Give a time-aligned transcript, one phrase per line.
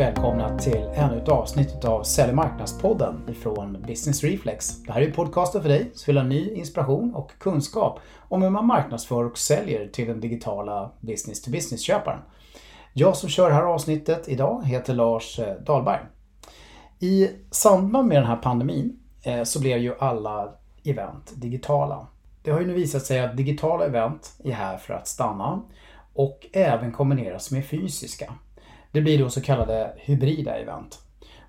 [0.00, 4.82] välkomna till ännu ett avsnitt av Sälj marknadspodden från Business Reflex.
[4.82, 8.50] Det här är podcasten för dig som vill ha ny inspiration och kunskap om hur
[8.50, 12.18] man marknadsför och säljer till den digitala business-to-business-köparen.
[12.92, 16.00] Jag som kör det här avsnittet idag heter Lars eh, Dahlberg.
[16.98, 22.06] I samband med den här pandemin eh, så blev ju alla event digitala.
[22.42, 25.62] Det har ju nu visat sig att digitala event är här för att stanna
[26.14, 28.32] och även kombineras med fysiska.
[28.92, 30.98] Det blir då så kallade hybrida event.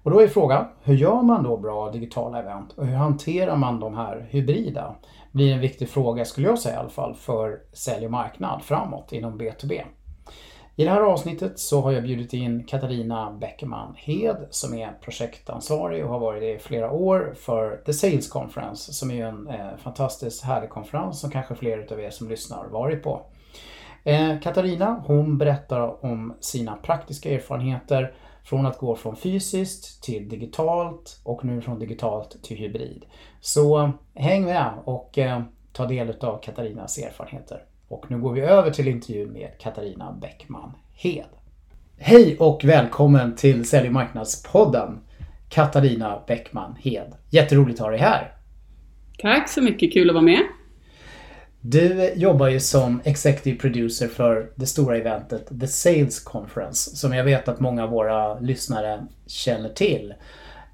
[0.04, 3.80] Och då är frågan, hur gör man då bra digitala event och hur hanterar man
[3.80, 4.95] de här hybrida?
[5.32, 8.62] Det blir en viktig fråga skulle jag säga i alla fall för sälj och marknad
[8.63, 9.82] framåt inom B2B.
[10.76, 16.04] I det här avsnittet så har jag bjudit in Katarina Bäckman Hed som är projektansvarig
[16.05, 19.77] och har varit det i flera år för The Sales Conference som är en eh,
[19.77, 23.21] fantastiskt härlig konferens som kanske fler av er som lyssnar varit på.
[24.04, 31.21] Eh, Katarina hon berättar om sina praktiska erfarenheter från att gå från fysiskt till digitalt
[31.24, 33.05] och nu från digitalt till hybrid.
[33.41, 35.41] Så häng med och eh,
[35.74, 37.63] ta del av Katarinas erfarenheter.
[37.88, 41.26] Och nu går vi över till intervjun med Katarina Bäckman Hed.
[41.98, 44.99] Hej och välkommen till Sälj och marknadspodden
[45.49, 47.13] Katarina Bäckman Hed.
[47.30, 48.34] Jätteroligt att ha dig här.
[49.18, 50.41] Tack så mycket, kul att vara med.
[51.63, 57.23] Du jobbar ju som Executive Producer för det stora eventet The Sales Conference som jag
[57.23, 60.13] vet att många av våra lyssnare känner till.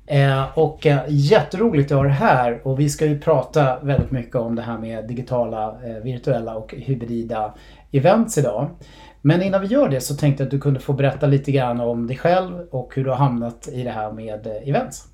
[0.06, 4.36] Eh, och eh, jätteroligt att ha dig här och vi ska ju prata väldigt mycket
[4.36, 7.54] om det här med digitala, eh, virtuella och hybrida
[7.92, 8.70] events idag.
[9.22, 11.80] Men innan vi gör det så tänkte jag att du kunde få berätta lite grann
[11.80, 15.08] om dig själv och hur du har hamnat i det här med events.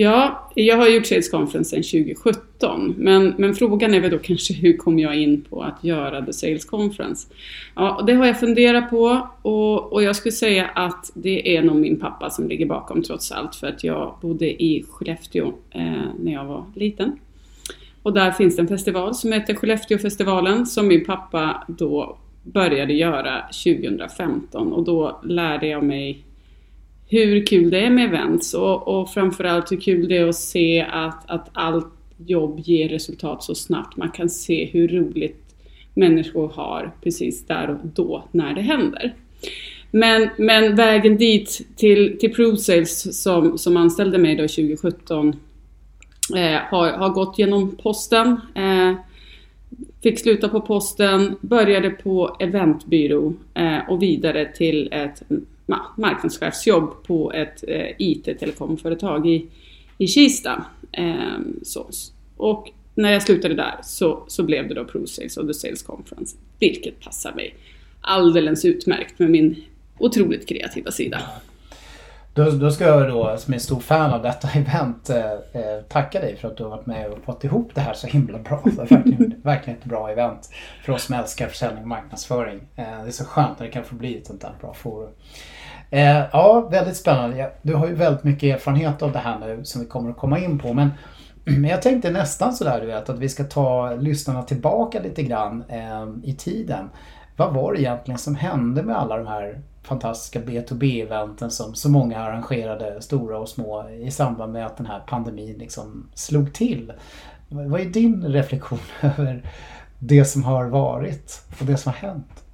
[0.00, 4.54] Ja, jag har gjort Sales Conference sedan 2017, men, men frågan är väl då kanske
[4.54, 7.28] hur kom jag in på att göra The Sales Conference?
[7.74, 11.76] Ja, det har jag funderat på och, och jag skulle säga att det är nog
[11.76, 15.82] min pappa som ligger bakom trots allt, för att jag bodde i Skellefteå eh,
[16.18, 17.12] när jag var liten.
[18.02, 23.42] Och där finns det en festival som heter Skellefteåfestivalen som min pappa då började göra
[23.42, 26.24] 2015 och då lärde jag mig
[27.08, 30.86] hur kul det är med events och, och framförallt hur kul det är att se
[30.90, 31.86] att, att allt
[32.26, 33.96] jobb ger resultat så snabbt.
[33.96, 35.54] Man kan se hur roligt
[35.94, 39.14] människor har precis där och då när det händer.
[39.90, 45.36] Men, men vägen dit till, till ProSales som, som anställde mig då 2017
[46.36, 48.40] eh, har, har gått genom posten.
[48.54, 48.94] Eh,
[50.02, 55.22] fick sluta på posten, började på eventbyrå eh, och vidare till ett
[55.96, 59.46] marknadschefsjobb på ett eh, IT-telekomföretag i,
[59.98, 60.64] i Kista.
[60.92, 61.90] Eh, så.
[62.36, 66.36] Och när jag slutade där så, så blev det då ProSales och The Sales Conference,
[66.58, 67.54] vilket passar mig
[68.00, 69.64] alldeles utmärkt med min
[69.98, 71.20] otroligt kreativa sida.
[72.34, 76.20] Då, då ska jag då som är stor fan av detta event eh, eh, tacka
[76.20, 78.62] dig för att du har varit med och fått ihop det här så himla bra.
[78.64, 80.50] Det är verkligen, verkligen ett bra event
[80.84, 82.60] för oss som älskar försäljning och marknadsföring.
[82.76, 85.10] Eh, det är så skönt när det kan få bli ett sånt där bra forum.
[85.90, 87.50] Eh, ja, väldigt spännande.
[87.62, 90.38] Du har ju väldigt mycket erfarenhet av det här nu som vi kommer att komma
[90.38, 90.72] in på.
[90.72, 90.90] Men,
[91.44, 95.64] men jag tänkte nästan sådär du vet att vi ska ta lyssnarna tillbaka lite grann
[95.68, 96.90] eh, i tiden.
[97.36, 102.20] Vad var det egentligen som hände med alla de här fantastiska B2B-eventen som så många
[102.20, 106.92] arrangerade, stora och små, i samband med att den här pandemin liksom slog till?
[107.48, 109.50] Vad är din reflektion över
[109.98, 112.44] det som har varit och det som har hänt?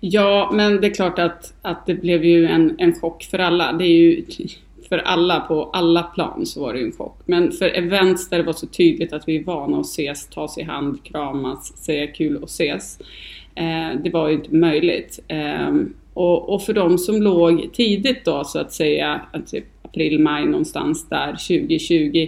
[0.00, 3.72] Ja, men det är klart att, att det blev ju en, en chock för alla.
[3.72, 4.24] Det är ju
[4.88, 7.20] för alla på alla plan så var det ju en chock.
[7.26, 10.58] Men för events där det var så tydligt att vi är vana att ses, tas
[10.58, 12.98] i hand, kramas, säga kul och ses.
[13.54, 15.20] Eh, det var ju inte möjligt.
[15.28, 15.74] Eh,
[16.14, 21.08] och, och, för de som låg tidigt då så att säga, typ april, maj någonstans
[21.08, 22.26] där 2020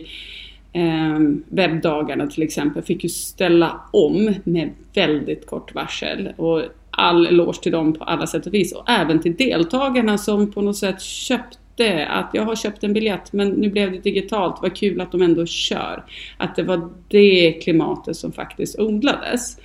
[0.72, 6.32] eh, webbdagarna till exempel fick ju ställa om med väldigt kort varsel.
[6.36, 6.62] Och
[6.96, 8.72] all eloge till dem på alla sätt och vis.
[8.72, 13.32] Och även till deltagarna som på något sätt köpte att jag har köpt en biljett
[13.32, 16.04] men nu blev det digitalt, vad kul att de ändå kör.
[16.36, 19.58] Att det var det klimatet som faktiskt odlades.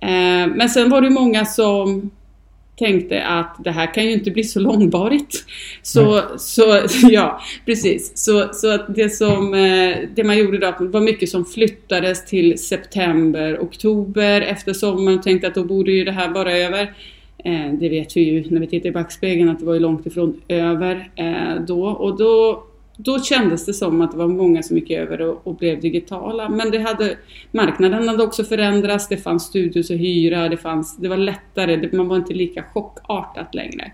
[0.00, 2.10] Eh, men sen var det många som
[2.76, 5.44] tänkte att det här kan ju inte bli så långvarigt.
[5.82, 6.80] Så, så
[7.10, 8.12] ja, precis.
[8.14, 12.58] Så, så att det som eh, det man gjorde då var mycket som flyttades till
[12.58, 15.22] september, oktober efter sommaren.
[15.22, 16.94] Tänkte att då borde ju det här vara över.
[17.44, 20.06] Eh, det vet vi ju när vi tittar i backspegeln att det var ju långt
[20.06, 21.86] ifrån över eh, då.
[21.86, 22.64] Och då
[22.96, 26.48] då kändes det som att det var många som gick över och, och, blev digitala.
[26.48, 27.16] Men det hade,
[27.50, 31.92] marknaden hade också förändrats, det fanns studios att hyra, det, fanns, det var lättare, det,
[31.92, 33.92] man var inte lika chockartat längre.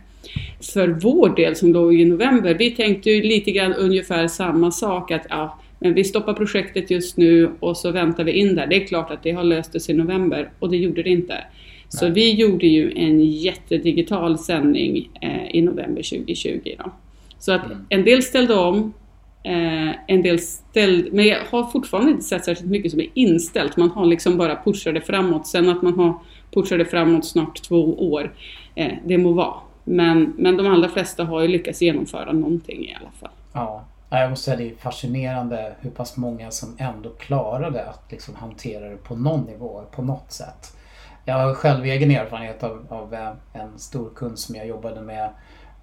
[0.75, 5.11] för vår del som låg i november, vi tänkte ju lite grann ungefär samma sak
[5.11, 8.67] att ja, men vi stoppar projektet just nu och så väntar vi in där.
[8.67, 11.45] Det är klart att det har löst sig i november och det gjorde det inte.
[11.89, 12.15] Så Nej.
[12.15, 16.75] vi gjorde ju en jättedigital sändning eh, i november 2020.
[16.79, 16.93] Då.
[17.41, 17.87] Så att mm.
[17.89, 18.95] en del ställde om,
[19.43, 23.77] eh, en del ställde, men jag har fortfarande inte sett särskilt mycket som är inställt.
[23.77, 25.47] Man har liksom bara pushat det framåt.
[25.47, 26.15] Sen att man har
[26.55, 28.35] pushat det framåt snart två år,
[28.75, 29.55] eh, det må vara.
[29.85, 33.31] Men, men de allra flesta har ju lyckats genomföra någonting i alla fall.
[33.53, 38.35] Ja, jag måste säga det är fascinerande hur pass många som ändå klarade att liksom
[38.35, 40.77] hantera det på någon nivå, på något sätt.
[41.25, 45.31] Jag har själv egen erfarenhet av, av eh, en stor kund som jag jobbade med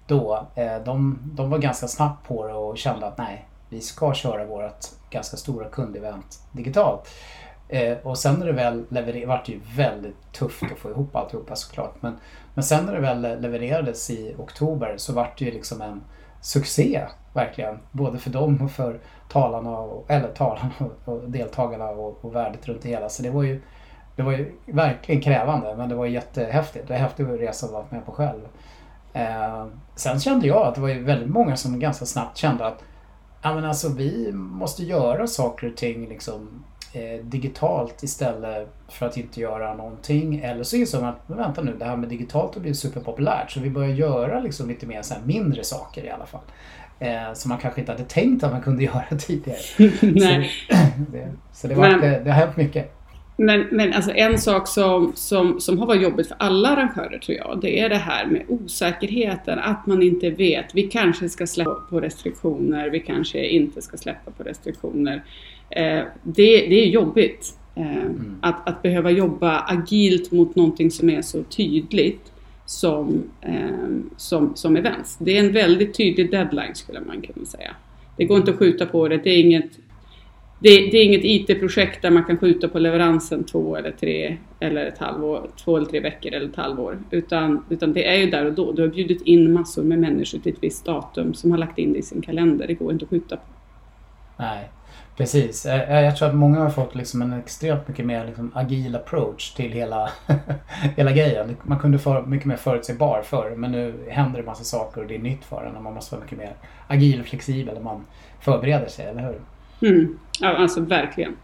[0.08, 0.46] då.
[0.54, 4.44] Eh, de, de var ganska snabbt på det och kände att nej, vi ska köra
[4.44, 7.08] vårt ganska stora kundevent digitalt.
[7.68, 11.16] Eh, och sen när det väl levererades, vart det ju väldigt tufft att få ihop
[11.16, 11.94] alltihopa såklart.
[12.00, 12.18] Men,
[12.54, 16.02] men sen när det väl levererades i oktober så vart det ju liksom en
[16.40, 17.78] succé verkligen.
[17.92, 20.70] Både för dem och för talarna, och, eller talarna
[21.04, 23.08] och deltagarna och, och värdet runt det hela.
[23.08, 23.62] Så det var ju
[24.16, 26.86] det var ju verkligen krävande men det var jättehäftigt.
[26.86, 28.40] Det var en häftig resa att vara med på själv.
[29.18, 32.84] Eh, sen kände jag att det var ju väldigt många som ganska snabbt kände att
[33.42, 39.16] ja, men alltså, vi måste göra saker och ting liksom, eh, digitalt istället för att
[39.16, 40.38] inte göra någonting.
[40.38, 43.60] Eller så insåg man att vänta nu, det här med digitalt har blivit superpopulärt så
[43.60, 46.40] vi börjar göra liksom lite mer så mindre saker i alla fall.
[46.98, 49.58] Eh, som man kanske inte hade tänkt att man kunde göra tidigare.
[50.02, 50.50] Nej.
[50.68, 50.76] Så,
[51.12, 52.97] det, så det, var, men, det, det har hänt mycket.
[53.40, 57.38] Men, men alltså en sak som, som, som har varit jobbigt för alla arrangörer tror
[57.38, 60.74] jag, det är det här med osäkerheten, att man inte vet.
[60.74, 65.24] Vi kanske ska släppa på restriktioner, vi kanske inte ska släppa på restriktioner.
[65.70, 68.36] Eh, det, det är jobbigt eh, mm.
[68.42, 72.32] att, att behöva jobba agilt mot någonting som är så tydligt
[72.66, 75.16] som, eh, som, som events.
[75.20, 77.70] Det är en väldigt tydlig deadline skulle man kunna säga.
[78.16, 79.70] Det går inte att skjuta på det, det är inget
[80.60, 84.86] det, det, är inget IT-projekt där man kan skjuta på leveransen två eller tre eller
[84.86, 86.98] ett halvår, två eller tre veckor eller ett halvår.
[87.10, 88.72] Utan, utan det är ju där och då.
[88.72, 91.92] Du har bjudit in massor med människor till ett visst datum som har lagt in
[91.92, 92.66] det i sin kalender.
[92.66, 93.42] Det går inte att skjuta på.
[94.36, 94.68] Nej,
[95.16, 95.66] precis.
[95.66, 98.96] Eh, eh, jag tror att många har fått liksom en extremt mycket mer liksom agil
[98.96, 100.10] approach till hela,
[100.96, 101.56] hela grejen.
[101.62, 105.14] Man kunde vara mycket mer förutsägbar förr men nu händer det massa saker och det
[105.14, 106.52] är nytt för en och man måste vara mycket mer
[106.86, 108.04] agil och flexibel när man
[108.40, 109.38] förbereder sig, eller hur?
[109.82, 110.18] Mm.
[110.40, 111.36] Ja, alltså verkligen.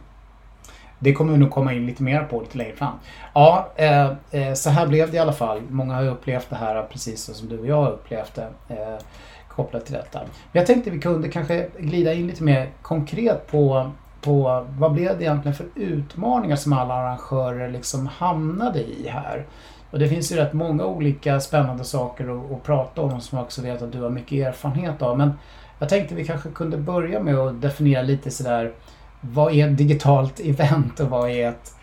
[0.99, 2.93] Det kommer vi nog komma in lite mer på lite längre fram.
[3.35, 5.61] Ja, eh, eh så här blev det i alla fall.
[5.69, 8.49] Många har ju upplevt det här precis som du och jag har upplevt det.
[8.69, 8.99] Eh,
[9.49, 10.19] kopplat till detta.
[10.19, 13.91] Men jag tänkte vi kunde kanske glida in lite mer konkret på,
[14.21, 19.47] på vad blev det egentligen för utmaningar som alla arrangörer liksom hamnade i här?
[19.91, 23.45] Och det finns ju rätt många olika spännande saker att, att prata om som jag
[23.45, 25.19] också vet att du har mycket erfarenhet av.
[25.19, 25.33] Men
[25.85, 28.73] jag tänkte vi kanske kunde börja med att definiera lite sådär
[29.21, 31.75] vad är ett digitalt event och vad är ett,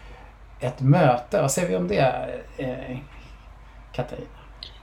[0.60, 1.42] ett möte?
[1.42, 2.98] Vad säger vi om det, eh,
[3.94, 4.28] Katarina?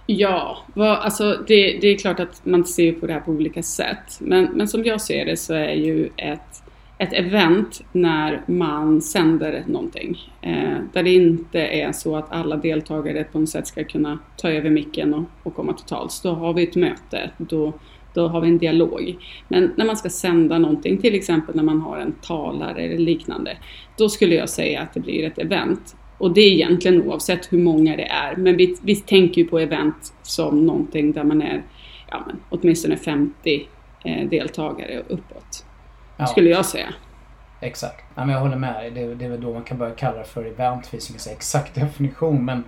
[0.07, 3.63] Ja, vad, alltså det, det, är klart att man ser på det här på olika
[3.63, 4.19] sätt.
[4.21, 6.63] Men, men som jag ser det så är ju ett,
[6.99, 10.19] ett event när man sänder någonting.
[10.43, 14.51] Eh, där det inte är så att alla deltagare på något sätt ska kunna ta
[14.51, 16.21] över micken och, och komma tals.
[16.21, 17.31] Då har vi ett möte.
[17.39, 17.73] Då,
[18.15, 19.17] då har vi en dialog.
[19.49, 23.57] Men när man ska sända någonting, till exempel när man har en talare eller liknande,
[23.97, 25.97] då skulle jag säga att det blir ett event.
[26.19, 29.59] Och det är egentligen oavsett hur många det är, men vi, vi tänker ju på
[29.59, 31.63] event som någonting där man är
[32.11, 33.69] ja, men, åtminstone 50
[34.05, 35.65] eh, deltagare och uppåt.
[36.17, 36.27] Ja.
[36.27, 36.95] Skulle jag säga.
[37.61, 38.05] Exakt.
[38.15, 38.91] Ja, men jag håller med dig.
[38.91, 40.83] Det, det är väl då man kan börja kalla det för event.
[40.85, 42.65] Det finns ingen exakt definition men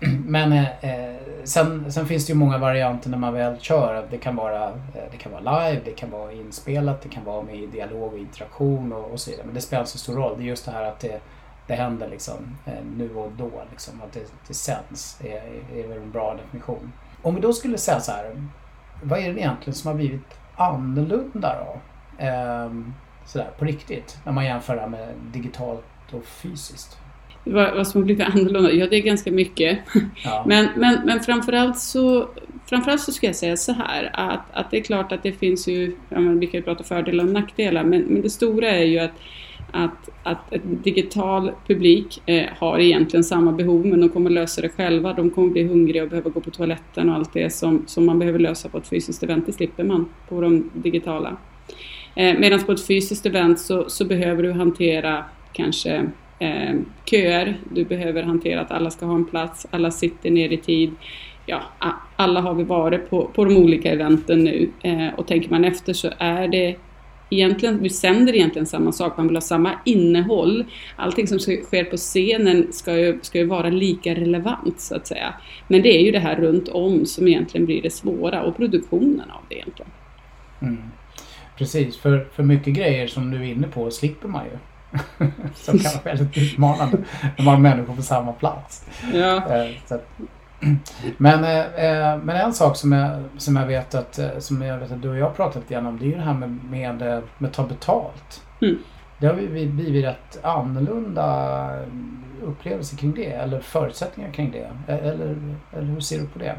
[0.26, 4.06] Men eh, eh, sen, sen, finns det ju många varianter när man väl kör.
[4.10, 7.42] Det kan, vara, eh, det kan vara live, det kan vara inspelat, det kan vara
[7.42, 9.46] med dialog och interaktion och, och så vidare.
[9.46, 10.34] Men det spelar inte så stor roll.
[10.38, 11.20] Det är just det här att det,
[11.66, 13.50] det händer liksom eh, nu och då.
[13.70, 16.92] Liksom, att det, det sänds är, är väl en bra definition.
[17.22, 18.48] Om vi då skulle säga så här.
[19.02, 21.80] Vad är det egentligen som har blivit annorlunda då?
[22.24, 22.70] Eh,
[23.26, 24.18] sådär på riktigt.
[24.24, 26.98] När man jämför det med digitalt och fysiskt
[27.44, 28.72] vad, vad som har blivit annorlunda?
[28.72, 29.78] Ja, det är ganska mycket.
[30.24, 30.44] Ja.
[30.48, 32.28] Men, men, men framförallt så
[32.66, 35.68] Framförallt så ska jag säga så här att, att det är klart att det finns
[35.68, 38.98] ju, ja, vi kan ju prata fördelar och nackdelar, men, men det stora är ju
[38.98, 39.12] att
[39.76, 44.68] att, att en digital publik eh, har egentligen samma behov men de kommer lösa det
[44.68, 45.12] själva.
[45.12, 48.18] De kommer bli hungriga och behöva gå på toaletten och allt det som, som man
[48.18, 51.36] behöver lösa på ett fysiskt event, det slipper man på de digitala.
[52.14, 56.06] Eh, Medan på ett fysiskt event så, så behöver du hantera kanske
[56.44, 56.74] eh,
[57.04, 60.92] köer, du behöver hantera att alla ska ha en plats, alla sitter ner i tid.
[61.46, 61.62] ja,
[62.16, 65.92] alla har vi varit på, på de olika eventen nu eh, och tänker man efter
[65.92, 66.76] så är det
[67.30, 70.64] egentligen, vi sänder egentligen samma sak, man vill ha samma innehåll.
[70.96, 75.34] Allting som sker på scenen ska ju, ska ju vara lika relevant så att säga.
[75.68, 79.30] Men det är ju det här runt om som egentligen blir det svåra och produktionen
[79.30, 79.90] av det egentligen.
[80.62, 80.82] Mm.
[81.58, 84.58] Precis, för, för mycket grejer som du är inne på slipper man ju.
[85.54, 86.98] som kan vara väldigt utmanande
[87.36, 88.86] när man har människor på samma plats.
[89.14, 89.36] Ja.
[89.36, 90.08] Eh, att,
[91.16, 95.02] men, eh, men en sak som jag, som jag vet att som jag vet att
[95.02, 97.48] du och jag pratat lite grann om det är ju det här med, med, med
[97.48, 98.42] att ta betalt.
[98.62, 98.78] Mm.
[99.18, 99.34] Det har
[99.66, 101.68] blivit rätt annorlunda
[102.42, 104.92] upplevelser kring det eller förutsättningar kring det.
[104.92, 105.36] Eller,
[105.72, 106.56] eller hur ser du på det?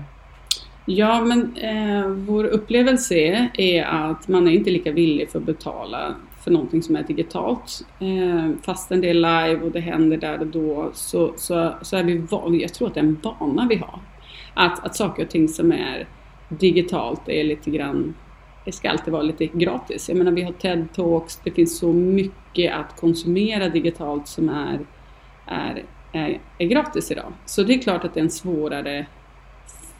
[0.86, 3.15] Ja, men eh, vår upplevelse
[3.54, 6.15] är att man är inte lika villig för att betala
[6.46, 7.86] för någonting som är digitalt.
[8.00, 12.04] Eh, fastän det är live och det händer där och då så, så, så är
[12.04, 14.00] vi van, jag tror att det är en vana vi har.
[14.54, 16.08] Att, att saker och ting som är
[16.50, 18.16] digitalt är lite grann,
[18.66, 20.10] det ska alltid vara lite gratis.
[20.10, 24.80] Jag menar vi har TED-talks, det finns så mycket att konsumera digitalt som är,
[25.46, 27.34] är, är, är gratis idag.
[27.46, 29.06] Så det är klart att det är en svårare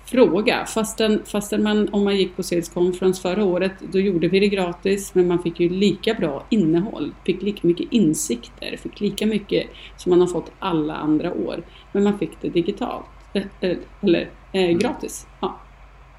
[0.05, 0.65] fråga.
[0.65, 4.47] Fastän, fastän man, om man gick på Sales Conference förra året, då gjorde vi det
[4.47, 9.67] gratis, men man fick ju lika bra innehåll, fick lika mycket insikter, fick lika mycket
[9.97, 11.63] som man har fått alla andra år.
[11.91, 14.77] Men man fick det digitalt, eh, eh, eller eh, mm.
[14.77, 15.27] gratis.
[15.39, 15.59] Ja.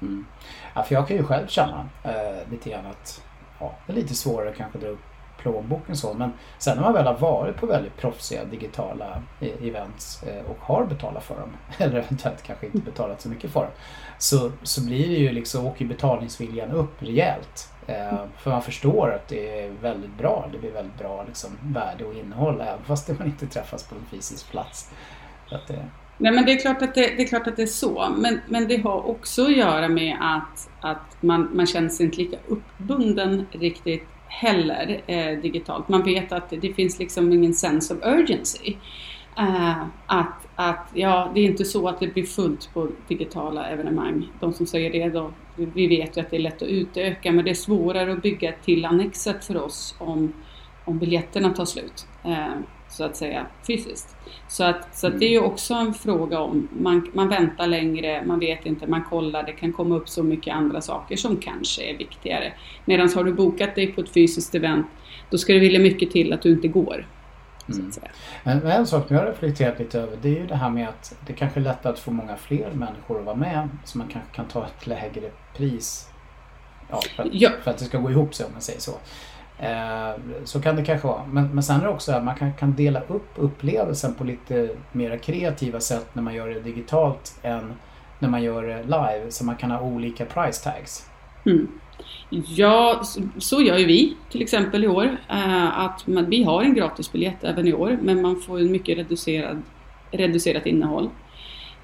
[0.01, 0.25] Mm.
[0.73, 3.23] ja, för jag kan ju själv känna eh, lite grann att
[3.59, 4.99] ja, det är lite svårare kanske att dra upp
[5.37, 6.13] plånboken så.
[6.13, 10.57] Men sen när man väl har varit på väldigt proffsiga digitala e- events eh, och
[10.59, 13.71] har betalat för dem, eller eventuellt kanske inte betalat så mycket för dem,
[14.17, 17.69] så, så blir det ju liksom, åker betalningsviljan upp rejält.
[17.87, 22.05] Eh, för man förstår att det är väldigt bra, det blir väldigt bra liksom, värde
[22.05, 24.91] och innehåll även fast man inte träffas på en fysisk plats.
[25.51, 25.85] Att det...
[26.17, 28.09] Nej men det är klart att det, det, är, klart att det är så.
[28.17, 32.17] Men, men det har också att göra med att, att man, man känner sig inte
[32.17, 35.89] lika uppbunden riktigt heller eh, digitalt.
[35.89, 38.75] Man vet att det finns liksom ingen sense of urgency.
[39.37, 44.27] Eh, att, att ja, det är inte så att det blir fullt på digitala evenemang.
[44.39, 47.45] De som säger det då, vi vet ju att det är lätt att utöka men
[47.45, 50.33] det är svårare att bygga till annexet för oss om,
[50.85, 52.07] om biljetterna tar slut.
[52.23, 52.55] Eh,
[52.97, 54.15] så att säga fysiskt.
[54.47, 58.23] Så, att, så att det är ju också en fråga om, man, man väntar längre,
[58.25, 61.83] man vet inte, man kollar, det kan komma upp så mycket andra saker som kanske
[61.83, 62.53] är viktigare.
[62.85, 64.87] Medan har du bokat dig på ett fysiskt event,
[65.29, 67.07] då ska det vilja mycket till att du inte går.
[67.69, 67.91] Mm.
[68.43, 70.89] Men en sak som jag har reflekterat lite över det är ju det här med
[70.89, 74.07] att det kanske är lättare att få många fler människor att vara med så man
[74.07, 76.09] kanske kan ta ett lägre pris
[76.89, 77.49] ja, för, att, ja.
[77.63, 78.91] för att det ska gå ihop sig om man säger så.
[79.59, 81.25] Eh, så kan det kanske vara.
[81.31, 84.69] Men, men sen är det också att man kan, kan dela upp upplevelsen på lite
[84.91, 87.73] mer kreativa sätt när man gör det digitalt än
[88.19, 89.25] när man gör det live.
[89.29, 91.09] Så man kan ha olika price tags.
[91.45, 91.67] Mm.
[92.29, 93.01] Ja,
[93.37, 95.17] så gör ju vi till exempel i år.
[95.29, 98.97] Eh, att man, vi har en gratisbiljett även i år men man får en mycket
[98.97, 99.61] reducerad,
[100.11, 101.09] reducerat innehåll.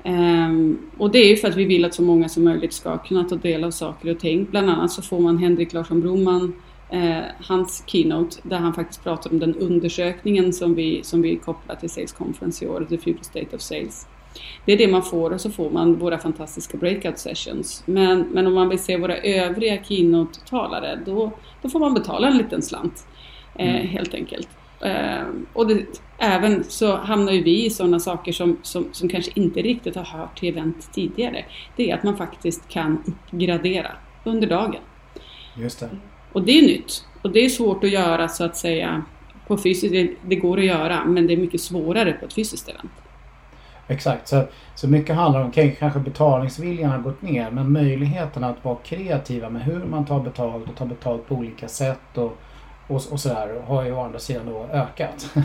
[0.04, 2.98] Ehm, och det är ju för att vi vill att så många som möjligt ska
[2.98, 4.48] kunna ta del av saker och ting.
[4.52, 6.54] Bland annat så får man Henrik Larsson Broman
[6.94, 11.76] eh, hans keynote där han faktiskt pratar om den undersökningen som vi, som vi kopplar
[11.76, 14.08] till Sales Conference i år, The Future State of Sales.
[14.66, 17.84] Det är det man får och så får man våra fantastiska breakout sessions.
[17.86, 21.32] Men, men om man vill se våra övriga keynote-talare då,
[21.62, 23.08] då får man betala en liten slant.
[23.56, 23.88] Eh, mm.
[23.88, 24.50] Helt enkelt.
[24.82, 25.24] Eh,
[25.54, 25.86] och det,
[26.18, 30.04] även så hamnar ju vi i sådana saker som, som, som kanske inte riktigt har
[30.04, 31.46] hört till event tidigare.
[31.76, 33.92] Det är att man faktiskt kan uppgradera
[34.24, 34.82] under dagen.
[35.56, 35.90] Just det.
[36.34, 37.06] Och det är nytt.
[37.22, 39.04] Och det är svårt att göra så att säga
[39.48, 42.70] på fysiskt, det, det går att göra men det är mycket svårare på ett fysiskt
[42.70, 42.92] event.
[43.88, 44.44] Exakt, så,
[44.76, 49.64] så mycket handlar om, kanske betalningsviljan har gått ner men möjligheten att vara kreativa med
[49.64, 52.38] hur man tar betalt och tar betalt på olika sätt och,
[52.88, 55.36] och, och sådär har ju å andra sidan då ökat.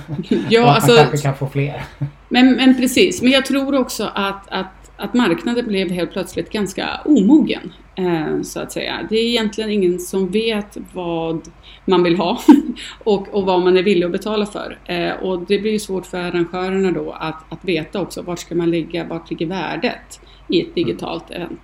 [0.48, 1.84] Ja, och att alltså, man kanske kan få fler.
[2.28, 4.66] Men, men precis, men jag tror också att, att
[4.98, 7.72] att marknaden blev helt plötsligt ganska omogen.
[7.94, 9.06] Eh, så att säga.
[9.10, 11.48] Det är egentligen ingen som vet vad
[11.84, 12.38] man vill ha
[13.04, 14.78] och, och vad man är villig att betala för.
[14.84, 18.70] Eh, och det blir svårt för arrangörerna då att, att veta också vart ska man
[18.70, 21.60] ligga, vart ligger värdet i ett digitalt event.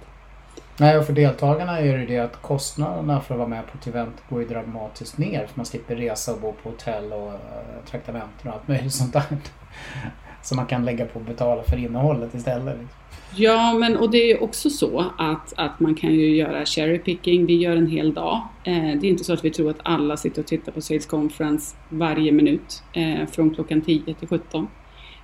[0.77, 3.87] Nej, och för deltagarna är det det att kostnaderna för att vara med på ett
[3.87, 7.85] event går ju dramatiskt ner för man slipper resa och bo på hotell och uh,
[7.91, 9.23] traktamenten och allt möjligt sånt där.
[10.43, 12.79] Som man kan lägga på att betala för innehållet istället.
[12.79, 12.99] Liksom.
[13.37, 17.47] Ja, men och det är också så att, att man kan ju göra cherry picking.
[17.47, 18.43] Vi gör en hel dag.
[18.65, 21.07] Eh, det är inte så att vi tror att alla sitter och tittar på Sales
[21.07, 24.69] Conference varje minut eh, från klockan 10 till 17.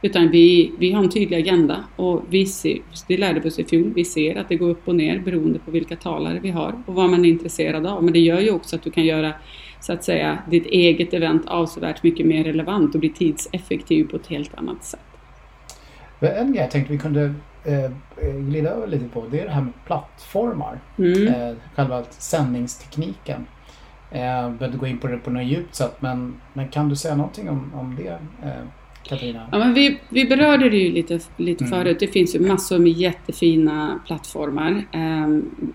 [0.03, 3.65] Utan vi, vi har en tydlig agenda och vi ser, det lärde vi oss i
[3.65, 6.83] fjol, vi ser att det går upp och ner beroende på vilka talare vi har
[6.87, 8.05] och vad man är intresserad av.
[8.05, 9.33] Men det gör ju också att du kan göra
[9.81, 14.27] så att säga ditt eget event avsevärt mycket mer relevant och bli tidseffektiv på ett
[14.27, 15.01] helt annat sätt.
[16.21, 17.91] En grej jag tänkte vi kunde eh,
[18.33, 20.81] glida över lite på det är det här med plattformar.
[20.99, 21.29] Mm.
[21.29, 23.47] Eh, själva sändningstekniken.
[24.11, 26.97] Eh, jag behöver gå in på det på något djupt sätt men, men kan du
[26.97, 28.09] säga någonting om, om det
[28.49, 28.63] eh,
[29.03, 29.49] Katarina?
[29.53, 31.79] Ja, men vi, vi berörde det ju lite, lite Mm.
[31.79, 31.97] förut.
[32.01, 35.29] Det finns ju massor med jättefina plattformar eh,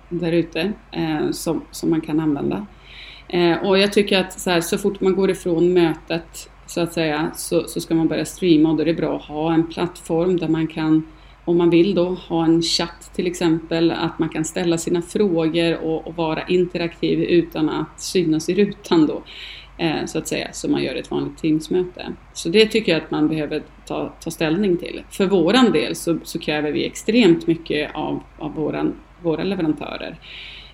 [0.09, 2.65] där ute eh, som, som man kan använda.
[3.27, 6.93] Eh, och jag tycker att så, här, så fort man går ifrån mötet så att
[6.93, 9.67] säga så, så ska man börja streama och då är det bra att ha en
[9.67, 11.07] plattform där man kan
[11.45, 15.77] om man vill då ha en chatt till exempel, att man kan ställa sina frågor
[15.77, 19.23] och, och vara interaktiv utan att synas i rutan då
[19.77, 22.13] eh, så att säga, som man gör i ett vanligt Teamsmöte.
[22.33, 25.03] Så det tycker jag att man behöver ta, ta ställning till.
[25.09, 30.17] För våran del så, så kräver vi extremt mycket av, av våran, våra leverantörer.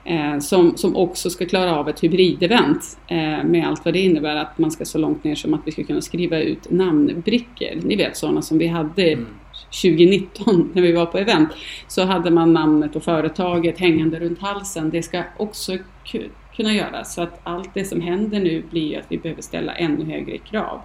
[0.03, 4.35] Eh, som, som också ska klara av ett hybridevent eh, med allt vad det innebär
[4.35, 7.81] att man ska så långt ner som att vi ska kunna skriva ut namnbrickor.
[7.83, 9.27] Ni vet sådana som vi hade Mm.
[9.71, 11.49] 2019 när vi var på event
[11.87, 14.89] så hade man namnet och företaget hängande runt halsen.
[14.89, 15.71] Det ska också
[16.05, 19.73] ku- kunna göras så att allt det som händer nu blir att vi behöver ställa
[19.73, 20.81] ännu högre krav.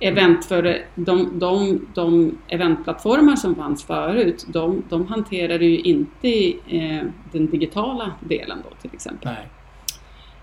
[0.00, 7.02] Event för de, de, de eventplattformar som fanns förut, de, de hanterade ju inte eh,
[7.32, 9.30] den digitala delen då till exempel.
[9.34, 9.48] Nej.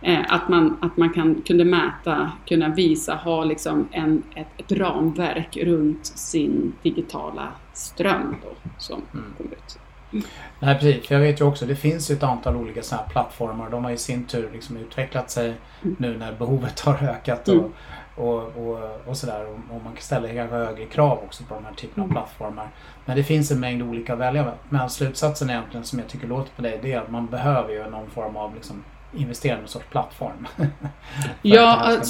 [0.01, 4.71] Eh, att man, att man kan, kunde mäta, kunna visa, ha liksom en, ett, ett
[4.71, 9.33] ramverk runt sin digitala ström då, som Mm.
[9.37, 9.79] kom ut.
[10.59, 13.09] Nej precis, för jag vet ju också det finns ju ett antal olika sådana här
[13.11, 13.69] plattformar.
[13.69, 15.53] De har i sin tur liksom utvecklat sig
[15.83, 15.95] Mm.
[15.99, 17.71] nu när behovet har ökat och, Mm.
[18.15, 19.45] och, och, och sådär.
[19.47, 22.15] Och, man kan ställa kanske högre krav också på de här typerna av Mm.
[22.23, 22.67] plattformar.
[23.05, 24.51] Men det finns en mängd olika att välja.
[24.69, 27.89] Men slutsatsen egentligen som jag tycker låter på dig det är att man behöver ju
[27.89, 28.83] någon form av liksom
[29.13, 30.47] investera i någon sorts plattform.
[31.41, 32.07] Ja, att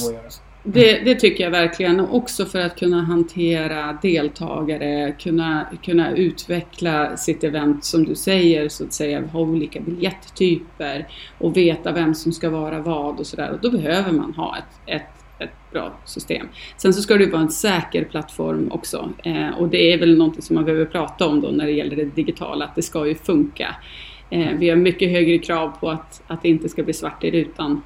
[0.65, 0.99] det.
[0.99, 1.99] Det, tycker jag verkligen.
[1.99, 8.69] Och också för att kunna hantera deltagare, kunna, kunna utveckla sitt event som du säger,
[8.69, 13.51] så att säga, ha olika biljetttyper och veta vem som ska vara vad och sådär.
[13.51, 16.47] Och då behöver man ha ett, ett, ett bra system.
[16.77, 19.09] Sen så ska det vara en säker plattform också.
[19.23, 21.95] Eh, och det är väl någonting som man behöver prata om då när det gäller
[21.95, 23.75] det digitala, att det ska ju funka.
[24.29, 27.31] Eh, vi har mycket högre krav på att, att det inte ska bli svart i
[27.31, 27.81] rutan.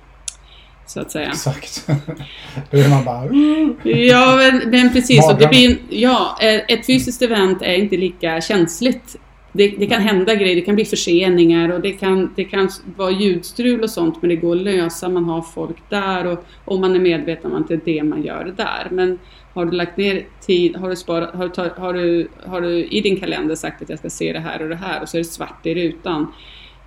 [0.89, 1.27] Så att säga.
[1.27, 1.87] Exakt.
[2.71, 3.25] Är man bara...
[3.95, 5.29] Ja, men, men precis.
[5.31, 9.15] Och det blir, ja, ett fysiskt event är inte lika känsligt.
[9.51, 13.11] Det, det kan hända grejer, det kan bli förseningar och det kan, det kan vara
[13.11, 16.95] ljudstrul och sånt men det går att lösa, man har folk där och, och man
[16.95, 18.87] är medveten om att det är det man gör där.
[18.91, 19.19] Men
[19.53, 23.01] har du lagt ner tid, har du, sparat, har, du, har, du, har du i
[23.01, 25.19] din kalender sagt att jag ska se det här och det här och så är
[25.19, 26.33] det svart i rutan.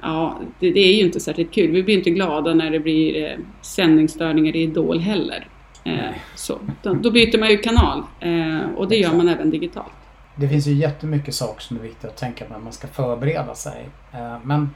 [0.03, 1.71] Ja, det, det är ju inte särskilt kul.
[1.71, 5.49] Vi blir inte glada när det blir eh, sändningsstörningar i Idol heller.
[5.85, 9.93] Eh, så, då, då byter man ju kanal eh, och det gör man även digitalt.
[10.37, 13.55] Det finns ju jättemycket saker som är viktiga att tänka på när man ska förbereda
[13.55, 13.89] sig.
[14.13, 14.67] Eh, Men är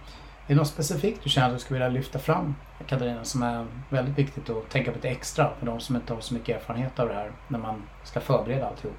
[0.47, 2.55] det något specifikt du känner att du skulle vilja lyfta fram
[2.87, 6.21] Katarina som är väldigt viktigt att tänka på lite extra för de som inte har
[6.21, 8.97] så mycket erfarenhet av det här när man ska förbereda alltihop?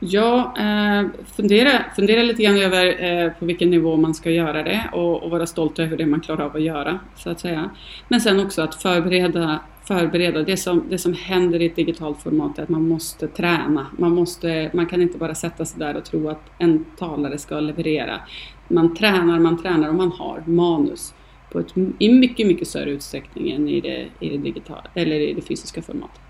[0.00, 4.90] Ja, eh, fundera, fundera lite grann över eh, på vilken nivå man ska göra det
[4.92, 7.70] och, och vara stolt över det man klarar av att göra, så att säga.
[8.08, 12.58] Men sen också att förbereda, förbereda det, som, det som händer i ett digitalt format
[12.58, 13.86] är att man måste träna.
[13.98, 17.60] Man, måste, man kan inte bara sätta sig där och tro att en talare ska
[17.60, 18.20] leverera.
[18.68, 21.14] Man tränar, man tränar och man har manus
[21.52, 25.32] på ett, i mycket, mycket större utsträckning än i det, i det, digitala, eller i
[25.32, 26.20] det fysiska formatet.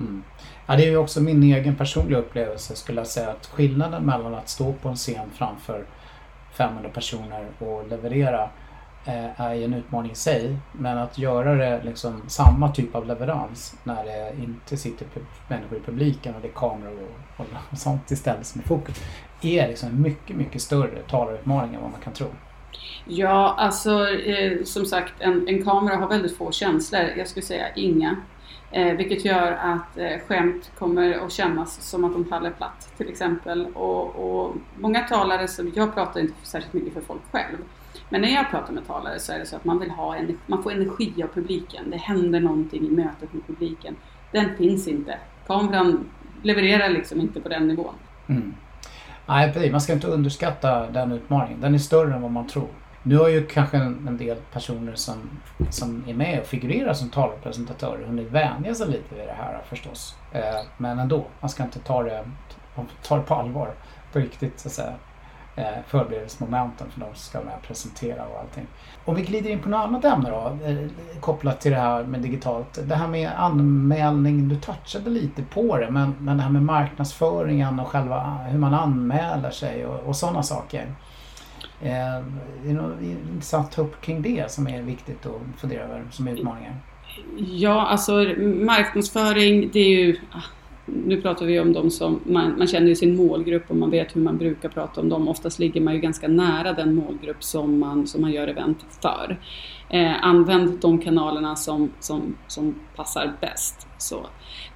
[0.00, 0.22] Mm.
[0.66, 4.34] Ja, det är ju också min egen personliga upplevelse skulle jag säga att skillnaden mellan
[4.34, 5.84] att stå på en scen framför
[6.52, 8.50] 500 personer och leverera
[9.04, 10.56] eh, är en utmaning i sig.
[10.72, 15.06] Men att göra det liksom samma typ av leverans när det inte sitter
[15.48, 19.02] människor i publiken och det är kameror och, och sånt istället som är fokus
[19.42, 22.26] är liksom en mycket, mycket större talarutmaning än vad man kan tro.
[23.04, 27.02] Ja, alltså eh, som sagt en, en kamera har väldigt få känslor.
[27.16, 28.16] Jag skulle säga inga.
[28.70, 33.08] Eh, vilket gör att eh, skämt kommer att kännas som att de faller platt till
[33.08, 33.66] exempel.
[33.66, 37.56] Och, och många talare, som jag pratar inte särskilt mycket för folk själv.
[38.08, 40.36] Men när jag pratar med talare så är det så att man vill ha energi,
[40.46, 41.90] man får energi av publiken.
[41.90, 43.96] Det händer någonting i mötet med publiken.
[44.32, 45.18] Den finns inte.
[45.46, 46.08] Kameran
[46.42, 47.94] levererar liksom inte på den nivån.
[48.26, 48.54] Mm.
[49.26, 49.72] Nej, precis.
[49.72, 51.60] Man ska inte underskatta den utmaningen.
[51.60, 52.68] Den är större än vad man tror.
[53.08, 55.30] Nu har ju kanske en, en del personer som,
[55.70, 60.14] som är med och figurerar som talpresentatörer hunnit vänja sig lite vid det här förstås.
[60.32, 62.24] Eh, men ändå, man ska inte ta det
[63.02, 63.70] ta det på allvar.
[64.12, 64.94] På riktigt så att säga.
[65.56, 68.66] Eh, förberedelsemomenten för de som ska med och presentera och allting.
[69.04, 70.88] Om vi glider in på något annat ämne då, eh,
[71.20, 72.78] kopplat till det här med digitalt.
[72.88, 77.80] Det här med anmälning, du touchade lite på det, men, men det här med marknadsföringen
[77.80, 80.94] och själva hur man anmäler sig och, och sådana saker.
[81.82, 82.24] Eh,
[82.62, 86.04] det är något intressant att ta upp kring det som är viktigt att fundera över
[86.10, 86.76] som utmaningar.
[87.38, 88.12] Ja, alltså
[88.42, 90.42] marknadsföring, det är ju ah,
[90.86, 94.16] nu pratar vi om de som, man, man känner ju sin målgrupp och man vet
[94.16, 95.28] hur man brukar prata om dem.
[95.28, 99.38] Oftast ligger man ju ganska nära den målgrupp som man, som man gör event för.
[99.90, 103.86] Eh, använd de kanalerna som, som, som passar bäst.
[103.98, 104.26] Så.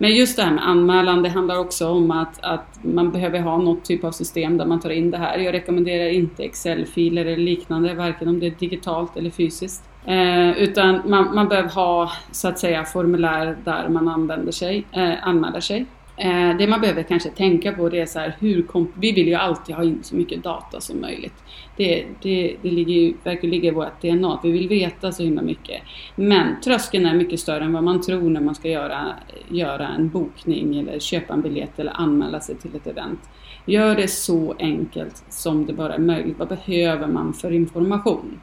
[0.03, 3.59] Men just det här med anmälan, det handlar också om att, att man behöver ha
[3.59, 5.39] något typ av system där man tar in det här.
[5.39, 9.85] Jag rekommenderar inte Excel-filer eller liknande, varken om det är digitalt eller fysiskt.
[10.07, 15.29] Eh, utan man, man behöver ha så att säga formulär där man använder sig, eh,
[15.29, 15.87] anmäler sig.
[16.23, 19.35] Eh, det man behöver kanske tänka på det är så här, hur vi vill ju
[19.35, 21.35] alltid ha in så mycket data som möjligt.
[21.77, 25.83] Det, det, det ligger, verkar ligga i vårt DNA, vi vill veta så himla mycket.
[26.17, 29.07] Men tröskeln är mycket större än vad man tror när man ska göra,
[29.49, 33.21] göra en bokning eller köpa en biljett eller anmäla sig till ett event.
[33.67, 36.39] Gör det så enkelt som det bara är möjligt.
[36.39, 38.41] Vad behöver man för information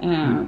[0.00, 0.46] eh, mm.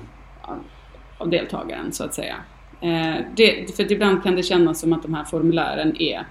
[1.18, 2.37] av deltagaren så att säga?
[2.81, 6.27] Eh, det, för ibland kan det kännas som att de här formulären är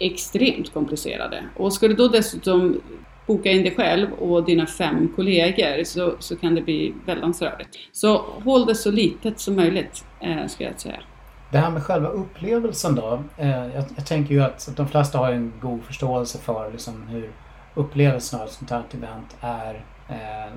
[0.00, 1.44] extremt komplicerade.
[1.56, 2.80] Och ska du då dessutom
[3.26, 7.68] boka in dig själv och dina fem kollegor så, så kan det bli väldigt rörigt.
[7.92, 11.00] Så håll det så litet som möjligt, eh, skulle jag säga.
[11.50, 13.22] Det här med själva upplevelsen då.
[13.36, 17.30] Eh, jag, jag, tänker ju att de flesta har en god förståelse för liksom, hur
[17.74, 19.84] upplevelsen av ett sånt här event är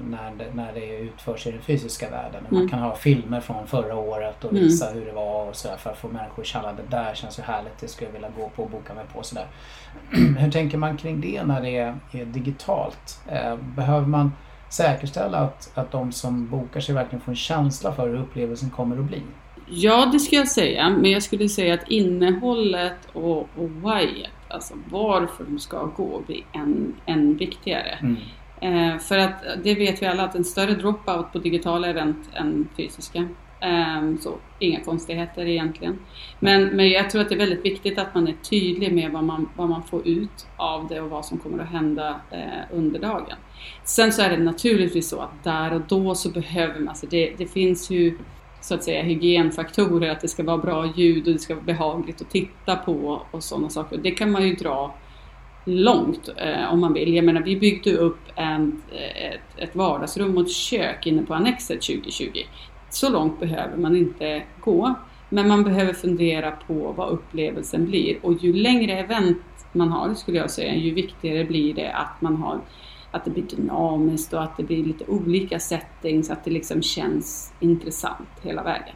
[0.10, 2.46] när, det, när det utförs i den fysiska världen.
[2.46, 2.60] Mm.
[2.60, 5.00] Man kan ha filmer från förra året och visa mm.
[5.00, 7.44] hur det var och sådär för att få människor att känna det där känns ju
[7.44, 9.24] härligt, det skulle jag vilja gå på och boka mig på.
[9.24, 9.48] Sådär.
[10.38, 13.20] hur tänker man kring det när det är, är digitalt?
[13.28, 14.32] Eh, behöver man
[14.70, 18.98] säkerställa att, att de som bokar sig verkligen får en känsla för hur upplevelsen kommer
[19.00, 19.22] att bli?
[19.74, 24.74] Ja, det skulle jag säga, men jag skulle säga att innehållet och, och whyet, alltså
[24.90, 27.98] varför de ska gå, blir än, än viktigare.
[28.02, 28.18] Mm.
[28.62, 32.68] Eh, för att det vet vi alla att en större dropout på digitala event än
[32.78, 33.28] fysiska.
[33.60, 36.00] Eh, så inga konstigheter egentligen.
[36.40, 39.24] Men, men jag tror att det är väldigt viktigt att man är tydlig med vad
[39.24, 43.00] man, vad man får ut av det och vad som kommer att hända eh, under
[43.00, 43.38] dagen.
[43.84, 47.34] Sen så är det naturligtvis så att där och då så behöver man, alltså det,
[47.38, 48.18] det finns ju
[48.62, 52.22] så att säga hygienfaktorer, att det ska vara bra ljud och det ska vara behagligt
[52.22, 53.98] att titta på och sådana saker.
[53.98, 54.96] Det kan man ju dra
[55.66, 57.14] långt eh, om man vill.
[57.14, 61.34] Jag menar vi byggde upp en, eh, ett, ett vardagsrum och ett kök inne på
[61.34, 62.30] Annexet 2020.
[62.90, 64.94] Så långt behöver man inte gå.
[65.30, 69.38] Men man behöver fundera på vad upplevelsen blir och ju längre event
[69.72, 72.62] man har skulle jag säga, ju viktigare blir det att man har
[73.12, 77.54] att det blir dynamiskt och att det blir lite olika settings, att det liksom känns
[77.60, 78.96] intressant hela vägen.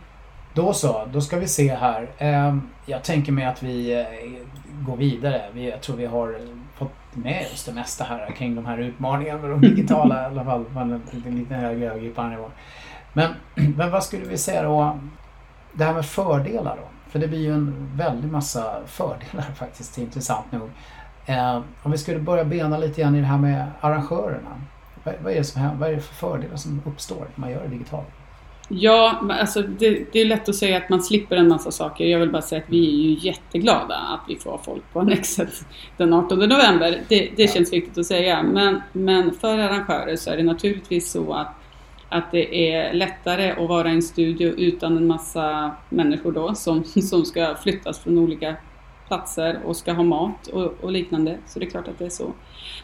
[0.55, 2.09] Då så, då ska vi se här.
[2.17, 5.61] Ehm, jag tänker mig att vi eh, går vidare.
[5.61, 6.37] Jag tror vi har
[6.75, 10.45] fått med oss det mesta här kring de här utmaningarna med de digitala i alla
[10.45, 12.51] fall på en lite högre övergripande nivå.
[13.13, 13.31] Men,
[13.77, 14.99] men vad skulle vi säga då?
[15.73, 17.11] Det här med fördelar då?
[17.11, 20.69] För det blir ju en väldig massa fördelar faktiskt, intressant nog.
[21.25, 24.61] Ehm, om vi skulle börja bena lite grann i det här med arrangörerna.
[25.03, 25.79] Vad, är det som?
[25.79, 28.07] Vad är det för fördelar som uppstår när man gör det digitalt?
[28.69, 32.05] Ja, alltså det, det, är lätt att säga att man slipper en massa saker.
[32.05, 35.49] Jag vill bara säga att vi är ju jätteglada att vi får folk på Annexet
[35.97, 37.01] den 18 november.
[37.07, 38.43] Det, det känns viktigt att säga.
[38.43, 41.55] Men, men för arrangörer så är det naturligtvis så att,
[42.09, 46.83] att det är lättare att vara i en studio utan en massa människor då som,
[47.09, 48.55] som ska flyttas från olika
[49.07, 51.37] platser och ska ha mat och, och, liknande.
[51.45, 52.33] Så det är klart att det är så.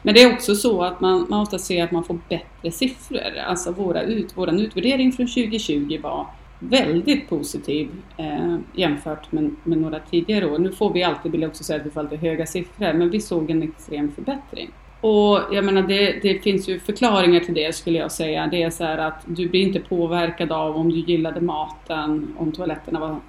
[0.02, 3.38] Men det är också så att man, man ofta ser att man får bättre siffror.
[3.48, 6.28] Alltså våra ut, vår utvärdering från 2020 var
[6.60, 10.60] väldigt positiv eh, jämfört med, med några tidigare år.
[10.60, 13.10] Nu får vi alltid, vill jag också säga, att vi får alltid höga siffror, men
[13.10, 14.72] vi såg en extrem förbättring.
[15.02, 18.48] Och jag menar det, det, finns ju förklaringar till det skulle jag säga.
[18.48, 22.52] Det är så här att du blir inte påverkad av om du gillade maten, om
[22.52, 23.20] toaletterna var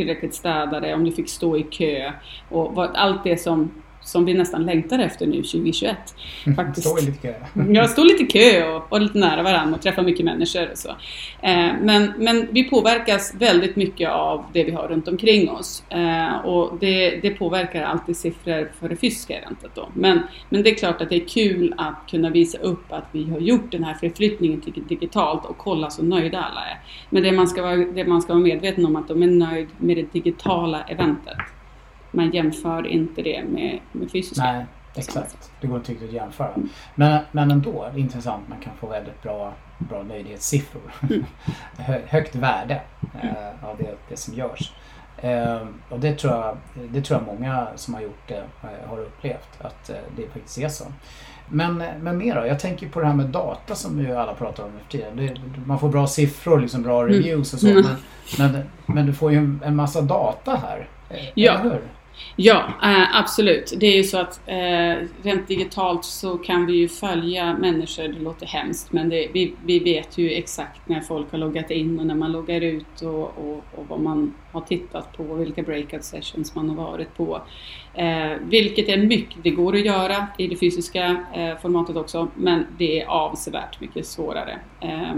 [0.00, 2.12] tillräckligt städade, om du fick stå i kö.
[2.48, 3.70] Och allt det som
[4.10, 5.96] som vi nästan längtar efter nu 2021.
[6.56, 6.86] Faktiskt.
[6.86, 7.34] Stå i lite kö.
[7.72, 10.88] ja, stå lite kö och, och lite nära varandra och träffa mycket människor och så.
[11.42, 16.36] Eh, men, men vi påverkas väldigt mycket av det vi har runt omkring oss eh,
[16.36, 19.88] och det, det påverkar alltid siffror för det fysiska eventet då.
[19.94, 23.30] Men, men det är klart att det är kul att kunna visa upp att vi
[23.30, 26.80] har gjort den här förflyttningen digitalt och kolla så nöjda alla är.
[27.10, 29.70] Men det man ska vara, det man ska vara medveten om att de är nöjda
[29.78, 31.36] med det digitala eventet
[32.10, 34.44] man jämför inte det med, med fysiska.
[34.44, 36.54] Nej, Exakt, det går inte riktigt att jämföra.
[36.94, 38.48] Men, men ändå, intressant.
[38.48, 40.92] Man kan få väldigt bra, bra nöjdhetssiffror.
[41.02, 41.24] Mm.
[42.06, 42.80] Högt värde
[43.22, 44.72] eh, av det, det som görs.
[45.16, 46.56] Eh, och det tror, jag,
[46.90, 50.58] det tror jag många som har gjort det eh, har upplevt, att eh, det faktiskt
[50.58, 50.84] är så.
[51.48, 52.46] Men, men mer då?
[52.46, 55.38] Jag tänker på det här med data som ju alla pratar om nu för tiden.
[55.66, 57.12] man får bra siffror, liksom bra mm.
[57.12, 57.68] reviews och så.
[57.68, 57.84] Mm.
[58.38, 60.88] Men, men, men, du får ju en, en massa data här.
[61.34, 61.52] Ja.
[61.52, 61.80] Eller hur?
[62.36, 63.74] Ja, äh, absolut.
[63.76, 68.18] Det är ju så att äh, rent digitalt så kan vi ju följa människor, det
[68.18, 72.06] låter hemskt, men det, vi, vi vet ju exakt när folk har loggat in och
[72.06, 76.54] när man loggar ut och, och, och vad man har tittat på, vilka breakout sessions
[76.54, 77.42] man har varit på.
[77.94, 82.66] Eh, vilket är mycket, det går att göra i det fysiska eh, formatet också, men
[82.78, 84.58] det är avsevärt mycket svårare.
[84.80, 85.14] Eh,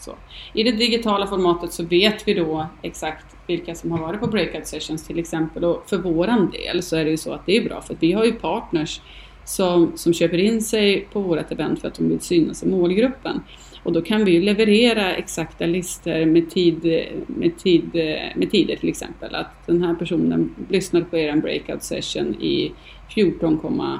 [0.00, 0.14] så.
[0.52, 4.66] I det digitala formatet så vet vi då exakt vilka som har varit på breakout
[4.66, 7.64] sessions till exempel och för våran del så är det ju så att det är
[7.64, 9.00] bra för att vi har ju partners
[9.44, 13.40] som, som köper in sig på vårt event för att de vill synas i målgruppen.
[13.82, 17.94] Och då kan vi ju leverera exakta listor med, tid, med, tid,
[18.36, 19.34] med tider till exempel.
[19.34, 22.72] Att den här personen lyssnade på er breakout session i
[23.14, 23.98] 14,7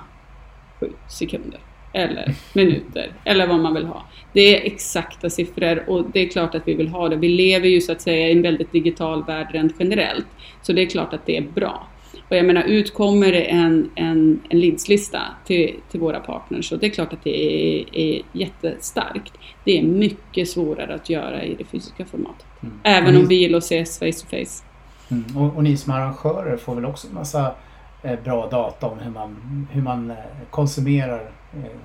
[1.09, 1.61] sekunder
[1.92, 4.05] eller minuter eller vad man vill ha.
[4.33, 7.16] Det är exakta siffror och det är klart att vi vill ha det.
[7.16, 10.26] Vi lever ju så att säga i en väldigt digital värld rent generellt.
[10.62, 11.87] Så det är klart att det är bra.
[12.29, 16.87] Och jag menar, utkommer det en, en, en leadslista till, till våra partners och det
[16.87, 19.33] är klart att det är, är jättestarkt.
[19.64, 22.46] Det är mycket svårare att göra i det fysiska formatet.
[22.62, 22.74] Mm.
[22.83, 24.64] Även om vi gillar att ses face to face.
[25.11, 25.37] Mm.
[25.37, 27.55] Och, och, ni som arrangörer får väl också en massa
[28.03, 30.16] eh, bra data om hur man, hur man eh,
[30.50, 31.31] konsumerar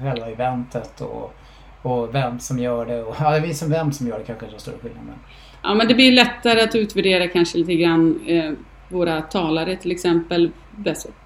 [0.02, 1.34] själva eventet och,
[1.82, 3.04] och vem som gör det.
[3.04, 5.06] Och, ja, det visar vem som gör det kanske är så stor skillnad.
[5.06, 5.16] Men...
[5.64, 8.52] Ja, men det blir lättare att utvärdera kanske lite grann eh,
[8.90, 10.52] våra talare till exempel.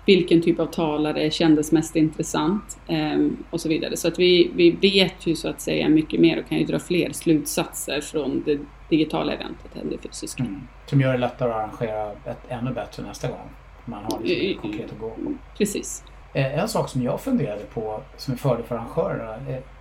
[0.06, 3.98] Vilken typ av talare kändes mest intressant eh, och så vidare.
[3.98, 6.80] Så att vi, vi vet ju så att säga mycket mer och kan ju dra
[6.80, 10.44] fler slutsatser från det digitala eventet än det fysiska.
[10.44, 10.62] Mm.
[10.86, 13.50] Som gör det lättare att arrangera ett, ännu bättre nästa gång.
[13.86, 15.34] Man har liksom konkret att gå på.
[15.58, 16.04] Precis.
[16.34, 19.36] Eh, en sak som jag funderade på som är fördel för arrangörerna.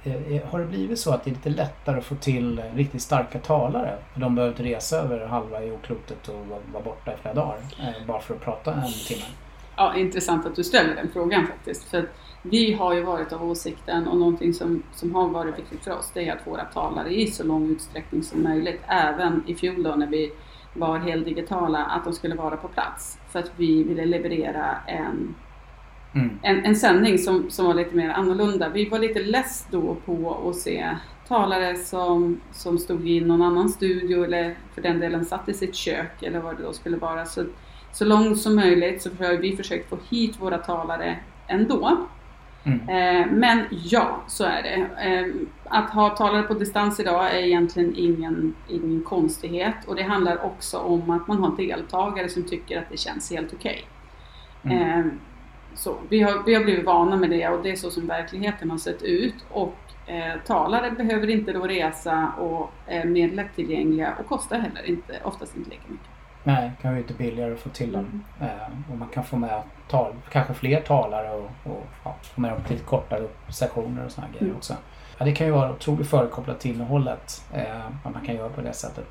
[0.04, 3.02] Eh, eh, har det blivit så att det är lite lättare att få till riktigt
[3.02, 3.98] starka talare?
[4.14, 7.58] De behöver inte resa över halva jordklotet och vara borta i flera dagar
[8.06, 9.24] bara för att prata en timme.
[9.76, 11.84] Ja, intressant att du ställer den frågan faktiskt.
[11.84, 12.08] För
[12.42, 16.11] vi har ju varit av åsikten och någonting som, som har varit viktigt för oss
[16.14, 19.90] det är att våra talare i så lång utsträckning som möjligt, även i fjol då
[19.90, 20.32] när vi
[20.74, 23.18] var helt digitala, att de skulle vara på plats.
[23.28, 25.34] För att vi ville leverera en
[26.14, 26.38] Mm.
[26.42, 28.68] En, en sändning som, som var lite mer annorlunda.
[28.68, 30.97] Vi var lite less då på att se
[31.29, 35.75] talare som, som stod i någon annan studio eller för den delen satt i sitt
[35.75, 37.25] kök eller vad det då skulle vara.
[37.27, 37.44] Så,
[37.92, 41.16] så långt som möjligt så har vi försökt få hit våra talare
[41.47, 41.99] ändå.
[42.64, 42.88] Mm.
[42.88, 45.09] Eh, men ja, så är det.
[45.11, 45.27] Eh,
[45.64, 50.79] att ha talare på distans idag är egentligen ingen, ingen konstighet och det handlar också
[50.79, 53.85] om att man har deltagare som tycker att det känns helt okej.
[54.64, 54.77] Okay.
[54.77, 55.01] Mm.
[55.01, 55.07] Eh,
[55.74, 58.70] så, vi, har, vi har blivit vana med det och det är så som verkligheten
[58.70, 59.35] har sett ut.
[59.50, 59.74] Och
[60.07, 65.57] eh, talare behöver inte då resa och är mer lättillgängliga och kostar heller inte, oftast
[65.57, 66.09] inte lika mycket.
[66.44, 68.24] Nej, det kan ju inte billigare att få till dem.
[68.40, 68.50] Mm.
[68.50, 72.50] Eh, och man kan få med tal, kanske fler talare och, och ja, få med
[72.50, 74.38] dem till kortare sessioner och sådana mm.
[74.38, 74.74] grejer också.
[75.18, 77.44] Ja, det kan ju vara otroligt förekopplat till innehållet.
[77.52, 79.07] Eh, vad man kan göra på det sättet.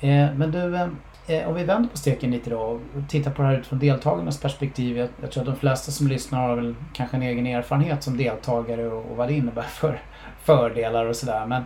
[0.00, 0.88] Eh, men du, eh, Eh,
[1.30, 4.40] Eh, om vi vänder på steken lite då och tittar på det här utifrån deltagarnas
[4.40, 4.98] perspektiv.
[4.98, 8.16] Jag, jag, tror att de flesta som lyssnar har väl kanske en egen erfarenhet som
[8.16, 10.02] deltagare och, och vad det innebär för
[10.44, 11.46] fördelar och sådär.
[11.46, 11.62] Men,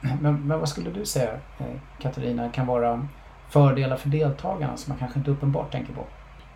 [0.22, 1.66] men, men, vad skulle du säga eh,
[2.02, 3.08] Katarina kan vara
[3.50, 6.04] fördelar för deltagarna som man kanske inte uppenbart tänker på?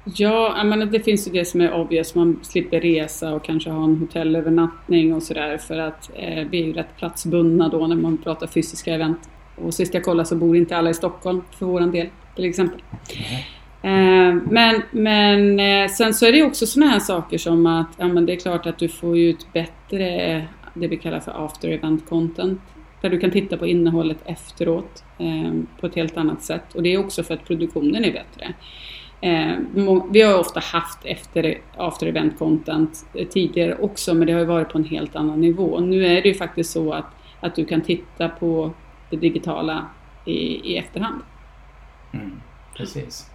[0.05, 2.15] Ja, jag menar, det finns ju det som är obvious.
[2.15, 6.67] Man slipper resa och kanske ha en hotellövernattning och sådär för att eh, vi är
[6.67, 9.31] ju rätt platsbundna då när man pratar fysiska event.
[9.57, 12.81] Och sist jag kollade så bor inte alla i Stockholm för vår del till exempel.
[13.83, 14.41] Mm.
[14.51, 18.27] Men, men eh, sen så är det också sådana här saker som att ja, men
[18.27, 20.43] det är klart att du får ut bättre, eh,
[20.75, 22.61] det vi kallar för after event content.
[23.01, 26.75] Där du kan titta på innehållet efteråt eh, på ett helt annat sätt.
[26.75, 28.55] Och det är också för att produktionen är bättre.
[30.11, 34.79] vi har ofta haft efter, after event content tidigare också men det har varit på
[34.79, 35.81] en helt annan nivå.
[35.81, 37.07] Nu är det ju faktiskt så att,
[37.41, 38.73] att du kan titta på
[39.11, 39.87] det digitala
[40.25, 41.23] i, i efterhand.
[42.13, 42.41] Mm,
[42.77, 43.31] precis.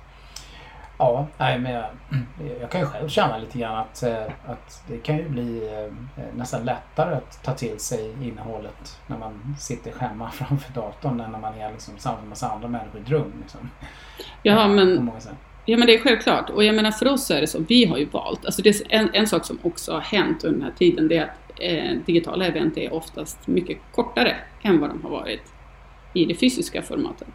[0.98, 1.86] Ja, nej, men jag,
[2.62, 6.24] jag kan ju själv känna lite grann att, eh, att det kan ju bli eh,
[6.36, 11.40] nästan lättare att ta till sig innehållet när man sitter hemma framför datorn än när
[11.40, 13.34] man är liksom, samma med massa andra människor i ett rum.
[13.42, 13.70] Liksom.
[14.44, 15.12] Ja, men
[15.66, 16.50] Ja men det är självklart.
[16.50, 18.82] Och jag menar för oss är det så, vi har ju valt, alltså det är
[18.90, 21.98] en, en sak som också har hänt under den här tiden det är att eh,
[22.06, 25.53] digitala event är oftast mycket kortare än vad de har varit
[26.14, 27.28] i det fysiska formatet.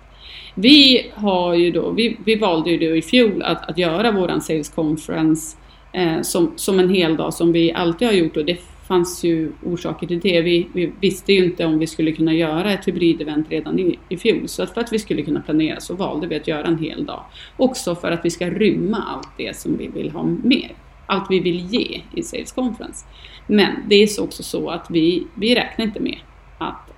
[0.54, 4.40] Vi har ju då, vi, vi valde ju då i fjol att, att göra våran
[4.40, 5.56] sales conference
[5.92, 9.52] eh, som, som en hel dag som vi alltid har gjort och det fanns ju
[9.64, 10.40] orsaker till det.
[10.40, 14.16] Vi, vi visste ju inte om vi skulle kunna göra ett hybridevent redan i, i
[14.16, 14.48] fjol.
[14.48, 17.24] Så för att vi skulle kunna planera så valde vi att göra en hel dag.
[17.56, 20.72] Också för att vi ska rymma allt det som vi vill ha mer.
[21.06, 23.06] Allt vi vill ge i Sales Conference.
[23.46, 26.18] Men det är också så att vi, vi räknar inte med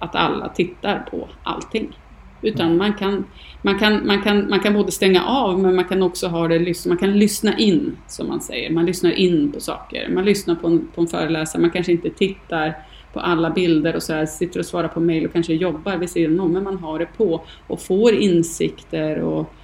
[0.01, 1.99] att, alla tittar på allting.
[2.43, 3.25] Utan man kan,
[3.63, 6.87] man, kan, man, kan, man kan både stänga av men man kan också ha det,
[6.87, 8.71] man kan lyssna in som man säger.
[8.71, 10.09] Man lyssnar in på saker.
[10.09, 12.75] Man lyssnar på en, på en föreläsare, man kanske inte tittar
[13.13, 16.11] på alla bilder och så här, sitter och svarar på mejl och kanske jobbar vid
[16.11, 19.55] sidan om men man har det på och får insikter och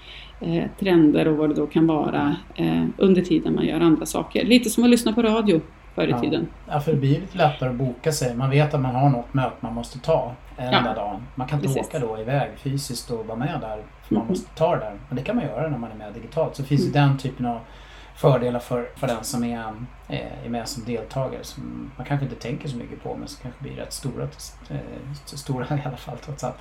[0.41, 4.45] eh, trender och vad det då kan vara eh, under tiden man gör andra saker.
[4.45, 5.61] Lite som att lyssna på radio
[5.97, 6.21] förr i Ja.
[6.21, 6.49] tiden.
[6.69, 8.35] Ja, för det blir lite lättare att boka sig.
[8.35, 10.79] Man vet att man har något möte man måste ta en Ja.
[10.79, 11.21] enda dag.
[11.35, 11.89] Man kan inte Precis.
[11.89, 13.83] åka då iväg fysiskt och vara med där.
[14.03, 14.29] För man Mhm.
[14.33, 14.95] måste ta det där.
[15.09, 16.57] Men det kan man göra när man är med digitalt.
[16.57, 16.93] Så finns Mm.
[16.93, 17.61] det den typen av
[18.17, 19.65] fördelar för, för den som är,
[20.09, 21.45] eh, är med som deltagare.
[21.45, 24.23] Som man kanske inte tänker så mycket på men som kanske blir rätt stora,
[24.71, 24.77] eh,
[25.25, 26.57] stora i alla fall trots allt.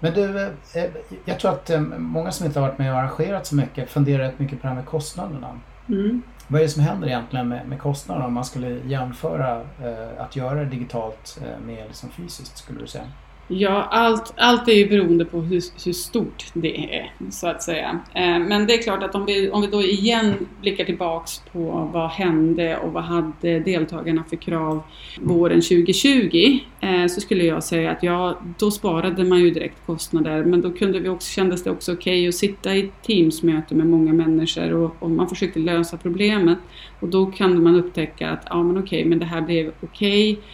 [0.00, 0.40] Men du,
[0.74, 0.84] eh,
[1.24, 4.38] jag tror att många som inte har varit med och arrangerat så mycket funderar rätt
[4.38, 5.58] mycket på det här med kostnaderna.
[5.88, 6.22] Mm.
[6.48, 10.36] Vad är det som händer egentligen med, med kostnaderna om man skulle jämföra eh, att
[10.36, 13.04] göra det digitalt eh, med liksom fysiskt skulle du säga?
[13.48, 18.00] Ja, allt, allt är ju beroende på hur, hur stort det är, så att säga.
[18.14, 21.90] Eh, men det är klart att om vi, om vi då igen blickar tillbaks på
[21.92, 24.82] vad hände och vad hade deltagarna för krav
[25.20, 30.44] våren 2020 eh, så skulle jag säga att ja, då sparade man ju direkt kostnader.
[30.44, 33.86] Men då kunde vi också, kändes det också okej att sitta i ett Teamsmöte med
[33.86, 36.58] många människor och, och man försökte lösa problemet.
[37.00, 40.32] Och då kan man upptäcka att ja men okej, men det här blev okej.
[40.32, 40.44] okay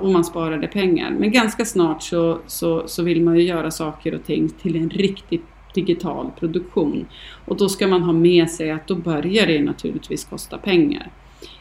[0.00, 1.10] och man sparade pengar.
[1.10, 4.90] Men ganska snart så, så, så vill man ju göra saker och ting till en
[4.90, 7.06] riktigt digital produktion.
[7.44, 11.10] Och då ska man ha med sig att då börjar det naturligtvis kosta pengar.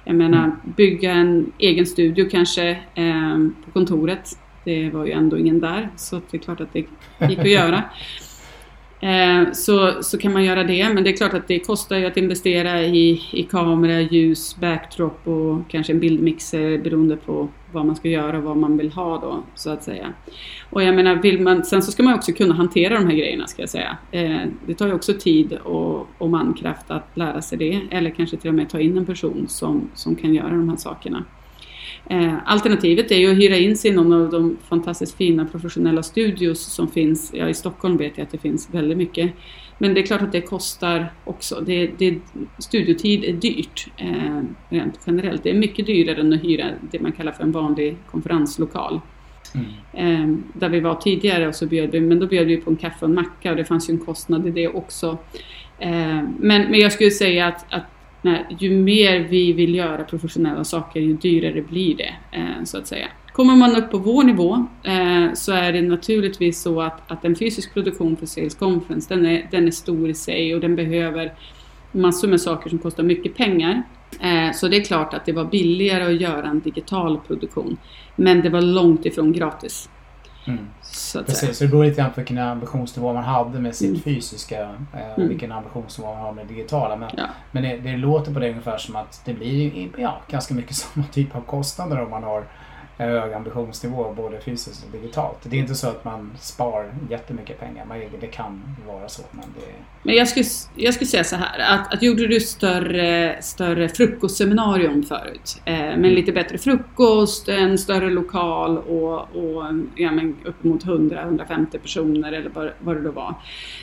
[0.04, 4.30] Jag menar, bygga en egen studio kanske eh, på kontoret.
[4.66, 6.86] Det var ju ändå ingen där, så det är klart att det
[7.30, 7.84] gick att göra.
[9.04, 12.06] Eh, så, så kan man göra det, men det är klart att det kostar ju
[12.06, 17.96] att investera i, i kamera, ljus, backdrop och kanske en bildmixer beroende på vad man
[17.96, 20.14] ska göra och vad man vill ha då, så att säga.
[20.70, 23.48] Och jag menar, vill man, sen så ska man också kunna hantera de här grejerna,
[23.48, 23.98] ska jag säga.
[24.12, 28.38] Eh, det tar ju också tid och, och mankraft att lära sig det, eller kanske
[28.38, 31.24] till och med ta in en person som, som kan göra de här sakerna.
[32.10, 36.04] Eh, alternativet är ju att hyra in sig i någon av de fantastiskt fina professionella
[36.04, 37.32] studios som finns.
[37.34, 39.32] Ja, i Stockholm vet jag att det finns väldigt mycket.
[39.78, 41.64] Men det är klart att det kostar också.
[41.66, 42.20] Det, det,
[42.60, 45.44] studiotid är dyrt eh, rent generellt.
[45.44, 49.02] Det är mycket dyrare än att hyra det man kallar för en vanlig konferenslokal.
[49.56, 49.66] Mm.
[49.94, 52.76] Eh, där vi var tidigare och så bjöd vi, men då bjöd vi på en
[52.76, 55.18] kaffe och en macka och det fanns ju en kostnad i det också.
[55.80, 57.84] Eh, men, men jag skulle säga att, att
[58.22, 62.88] nej, ju mer vi vill göra professionella saker ju dyrare blir det, eh, så att
[62.88, 63.08] säga.
[63.34, 67.36] Kommer man upp på vår nivå eh, så är det naturligtvis så att, att en
[67.36, 71.34] fysisk produktion för Sales Conference den är, den är stor i sig och den behöver
[71.92, 73.84] massor med saker som kostar mycket pengar.
[74.20, 77.78] Eh, så det är klart att det var billigare att göra en digital produktion.
[78.16, 79.90] Men det var långt ifrån gratis.
[80.48, 80.68] Mm.
[80.82, 81.24] Så.
[81.24, 84.02] Precis, så det beror lite grann på vilken ambitionsnivå man hade med sitt Mm.
[84.02, 84.62] fysiska
[84.94, 85.30] eh, Mm.
[85.30, 86.96] vilken ambitionsnivå man har med det digitala.
[86.96, 87.24] Men, Ja.
[87.52, 91.06] men det, det låter på det ungefär som att det blir ja, ganska mycket samma
[91.08, 92.44] typ av kostnader om man har
[92.98, 95.38] en hög ambitionsnivå både fysiskt och digitalt.
[95.44, 97.86] Det är inte så att man spar jättemycket pengar.
[97.86, 99.72] Man, det kan vara så men det...
[100.04, 105.04] Men jag skulle, jag skulle säga så här att, att gjorde du större, större frukostseminarium
[105.04, 109.64] förut eh, med lite bättre frukost, en större lokal och, och
[109.96, 113.36] ja, men uppemot 100-150 personer eller vad, vad det då var.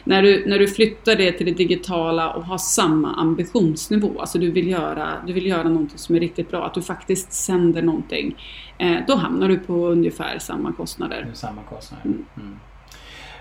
[0.05, 4.51] När du, när du flyttar det till det digitala och har samma ambitionsnivå, alltså du
[4.51, 8.37] vill göra, du vill göra någonting som är riktigt bra, att du faktiskt sänder någonting,
[8.81, 11.26] eh, då hamnar du på ungefär samma kostnader.
[11.35, 12.05] Samma kostnader.
[12.05, 12.26] Mm.
[12.37, 12.59] Mm.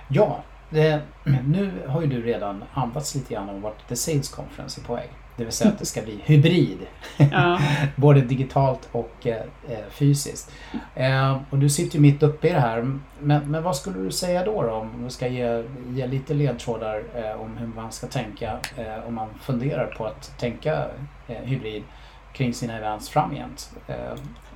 [0.07, 1.01] Ja, det,
[1.47, 4.95] nu har ju du redan andats lite grann om vart The Sales Conference är på
[4.95, 5.09] väg.
[5.39, 6.77] Det vill säga att det ska bli hybrid.
[7.17, 7.59] Ja.
[7.95, 10.51] Både digitalt och eh, eh, fysiskt.
[10.95, 12.99] Eh, och du sitter ju mitt uppe i det här.
[13.19, 17.03] Men, men vad skulle du säga då, då om du ska ge, ge lite ledtrådar
[17.15, 20.85] eh, om hur man ska tänka eh, om man funderar på att tänka
[21.27, 21.83] eh, hybrid
[22.33, 23.71] kring sina events framgent?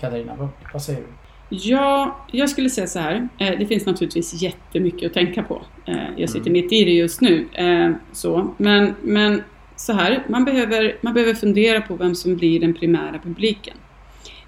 [0.03, 1.05] Katarina, vad, säger du?
[1.49, 3.27] Ja, jag skulle säga så här.
[3.37, 5.61] Eh, det finns naturligtvis jättemycket att tänka på.
[5.85, 6.61] Eh, jag sitter Mm.
[6.61, 7.45] mitt i det just nu.
[7.53, 8.53] Eh, så.
[8.57, 9.43] Men, men
[9.75, 13.73] så här, man behöver, man behöver fundera på vem som blir den primära publiken.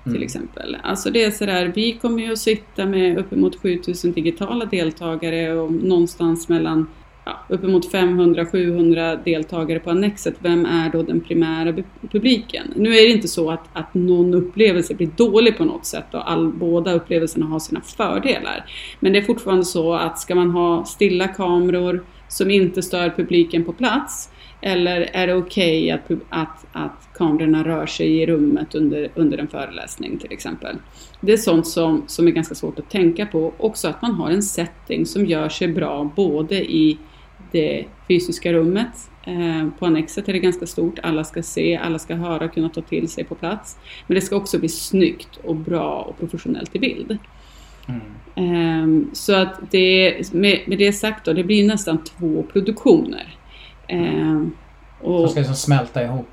[0.03, 0.23] Till Mm.
[0.23, 0.77] exempel.
[0.83, 5.71] Alltså det är sådär, vi kommer ju att sitta med uppemot 7000 digitala deltagare och
[5.71, 6.87] någonstans mellan
[7.25, 10.35] ja, uppemot 500-700 deltagare på Annexet.
[10.39, 12.73] Vem är då den primära publiken?
[12.75, 16.31] Nu är det inte så att, att någon upplevelse blir dålig på något sätt och
[16.31, 18.65] all, båda upplevelserna har sina fördelar.
[18.99, 23.65] Men det är fortfarande så att ska man ha stilla kameror som inte stör publiken
[23.65, 24.29] på plats
[24.61, 29.47] eller är det okej att, att, att kamerorna rör sig i rummet under, under en
[29.47, 30.75] föreläsning till exempel?
[31.21, 33.53] Det är sånt som, som är ganska svårt att tänka på.
[33.57, 36.97] Också att man har en setting som gör sig bra både i
[37.51, 39.09] det fysiska rummet.
[39.23, 40.99] Eh, på Annexet är det ganska stort.
[41.03, 43.77] Alla ska se, alla ska höra kunna ta till sig på plats.
[44.07, 47.17] Men det ska också bli snyggt och bra och professionellt i bild.
[47.87, 48.01] Mm.
[48.35, 53.35] Ehm, så att det, med, med det sagt då, det blir nästan två produktioner.
[53.87, 54.51] Ehm,
[55.01, 56.29] De ska liksom smälta ihop.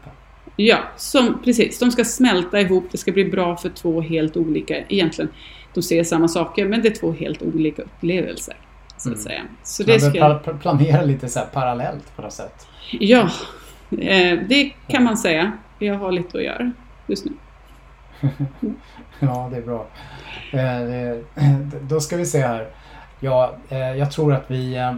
[0.56, 1.78] ja, som, precis.
[1.78, 5.30] De ska smälta ihop, det ska bli bra för två helt olika, egentligen,
[5.74, 8.56] de ser samma saker men det är två helt olika upplevelser.
[8.96, 9.18] Så att Mm.
[9.24, 9.42] säga.
[9.62, 12.66] Så det pla- planera lite så parallellt på något sätt.
[12.92, 13.20] ja,
[13.90, 15.52] eh, det kan man säga.
[15.78, 16.72] Jag har lite att göra
[17.06, 17.32] just nu.
[19.20, 19.86] Ja, det är bra.
[20.52, 21.18] Eh,
[21.82, 22.68] då ska vi se här.
[23.20, 24.92] Ja, eh, jag tror att vi...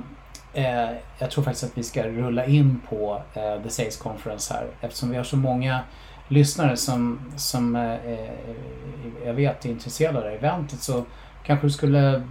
[1.19, 3.23] Jag tror faktiskt att vi ska rulla in på
[3.63, 4.67] The Sales Conference här.
[4.81, 5.81] Eftersom vi har så många
[6.29, 7.75] lyssnare som, som
[9.25, 11.05] jag vet är intresserade av det här eventet så
[11.47, 12.23] kanske du skulle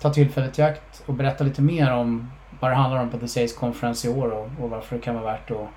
[0.00, 2.30] ta tillfället i akt och berätta lite mer om
[2.60, 5.14] vad det handlar om på The Sales Conference i år och, och varför det kan
[5.14, 5.68] vara värt att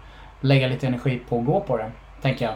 [0.42, 1.92] lägga lite energi på att gå på det,
[2.22, 2.54] tänker jag.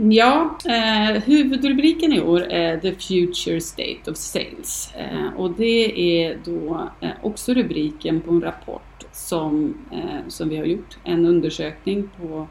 [0.00, 4.94] Ja, eh, huvudrubriken i år är The Future State of Sales.
[4.94, 10.56] Eh, och det är då eh, också rubriken på en rapport som, eh, som vi
[10.56, 10.98] har gjort.
[11.04, 12.48] En undersökning på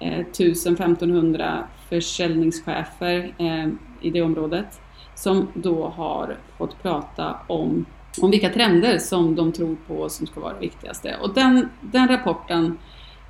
[0.00, 3.68] eh, 1000-1500 försäljningschefer eh,
[4.00, 4.80] i det området.
[5.22, 7.84] Som då har fått prata om,
[8.22, 11.16] om vilka trender som de tror på som ska vara det viktigaste.
[11.22, 12.78] Och den, den rapporten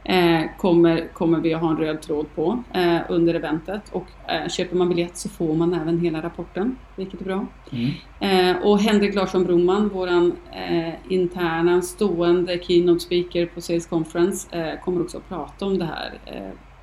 [0.04, 3.82] eh, kommer, kommer vi att ha en röd tråd på eh, under eventet.
[3.92, 7.46] Och eh, köper man biljett så får man även hela rapporten, vilket är bra.
[7.70, 7.90] Mm.
[8.20, 14.80] Eh, och Henrik Larsson Broman, våran eh, interna stående keynote speaker på Sales Conference, eh,
[14.84, 16.18] kommer också att prata om det här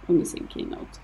[0.07, 0.99] under sin keynote.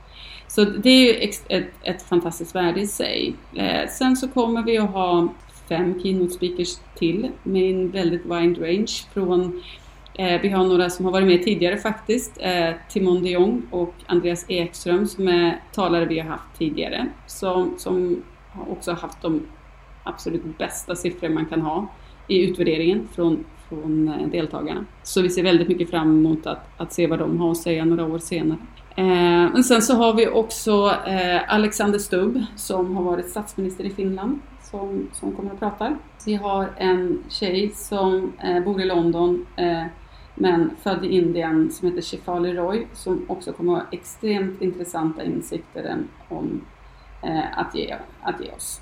[0.56, 3.36] Så det är ju ett, ett fantastiskt värde i sig.
[3.56, 5.28] Eh, sen så kommer vi att ha
[5.70, 9.62] fem keynote speakers till med en väldigt wide range från
[10.18, 12.38] Eh, vi har några som har varit med tidigare faktiskt.
[12.39, 17.08] Eh, Timon de Jong och Andreas Ekström som är talare vi har haft tidigare.
[17.28, 19.41] Som, som har haft de
[20.03, 21.88] absolut bästa siffror man kan ha
[22.28, 24.86] i utvärderingen från, från eh, deltagarna.
[25.03, 27.86] Så vi ser väldigt mycket fram emot att, att se vad de har att säga
[27.86, 28.57] några år senare.
[28.95, 29.05] Eh,
[29.53, 34.39] men sen så har vi också eh, Alexander Stubb som har varit statsminister i Finland
[34.63, 35.97] som, som kommer att prata.
[36.26, 39.84] Vi har en tjej som eh, bor i London eh,
[40.36, 45.24] men född i Indien som heter Shefali Roy som också kommer att ha extremt intressanta
[45.24, 45.97] insikter
[46.30, 46.61] om
[47.24, 48.82] eh, att, ge, att ge oss.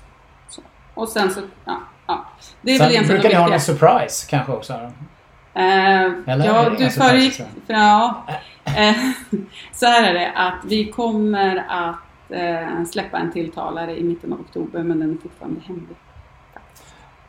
[0.94, 2.26] Och sen så, ja, ja.
[2.62, 4.72] Det är väl Sen egentligen brukar ni ha någon surprise kanske också?
[4.72, 7.34] Eh, Eller ja, du föregick...
[7.34, 7.42] så?
[7.66, 8.24] Ja.
[8.64, 8.94] Eh,
[9.72, 14.40] så här är det att vi kommer att eh, släppa en tilltalare i mitten av
[14.40, 15.96] oktober men den är fortfarande hemlig.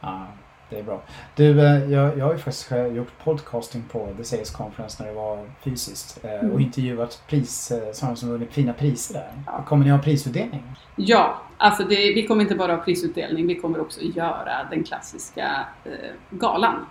[0.02, 0.28] Ja,
[0.70, 1.02] det är bra.
[1.36, 5.16] Du, eh, jag, jag har ju faktiskt gjort podcasting på The Sales Conference när det
[5.16, 6.24] var fysiskt.
[6.26, 6.60] eh, Och Mm.
[6.60, 9.32] intervjuat pris, eh, sådana som vunnit fina priser där.
[9.46, 9.64] Ja.
[9.68, 10.64] Kommer ni ha prisutdelning?
[10.96, 15.66] Ja, alltså det, vi kommer inte bara ha prisutdelning, vi kommer också göra den klassiska
[15.86, 15.92] eh,
[16.30, 16.86] galan.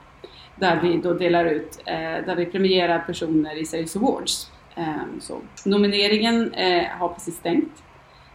[0.56, 1.94] Där vi då delar ut, eh,
[2.26, 4.50] där vi premierar personer i Sales Awards.
[4.76, 4.84] Eh,
[5.20, 5.40] så.
[5.64, 7.82] Nomineringen eh, har precis stängt.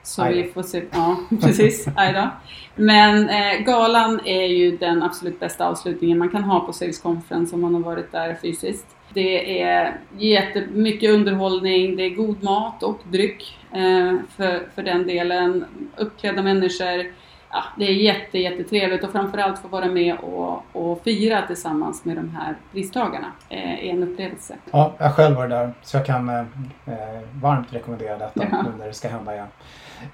[0.10, 2.28] Så Aj vi får se, ja precis, aj.
[2.76, 7.56] Men eh, galan är ju den absolut bästa avslutningen man kan ha på Sales Conference
[7.56, 8.86] om man har varit där fysiskt.
[9.14, 15.66] Det är jättemycket underhållning, det är god mat och dryck eh, för, för den delen.
[15.98, 17.06] Uppklädda människor.
[17.52, 22.16] Ja, det är jätte, jättetrevligt och framförallt få vara med och, och fira tillsammans med
[22.16, 24.56] de här pristagarna eh, en upplevelse.
[24.72, 26.40] Ja, jag själv varit där så jag kan eh,
[26.86, 28.62] eh, varmt rekommendera detta Ja.
[28.62, 29.48] nu när det ska hända igen.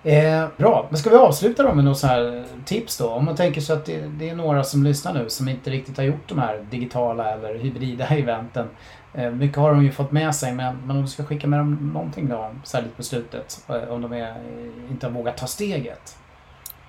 [0.03, 3.09] Eh, bra, men ska vi avsluta då med något så här tips då?
[3.09, 5.97] Om man tänker sig att det, det är några som lyssnar nu som inte riktigt
[5.97, 8.67] har gjort de här digitala eller hybrida eventen.
[9.13, 11.59] Eh, mycket har de ju fått med sig men, men om du ska skicka med
[11.59, 13.65] dem någonting då, särskilt lite på slutet.
[13.69, 16.17] Eh, om de är, eh, inte har vågat ta steget.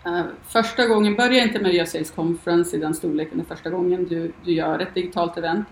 [0.06, 4.06] Eh, första gången, börja inte med att göra Sales Conference i den storleken, första gången
[4.08, 5.66] du, du gör ett digitalt event.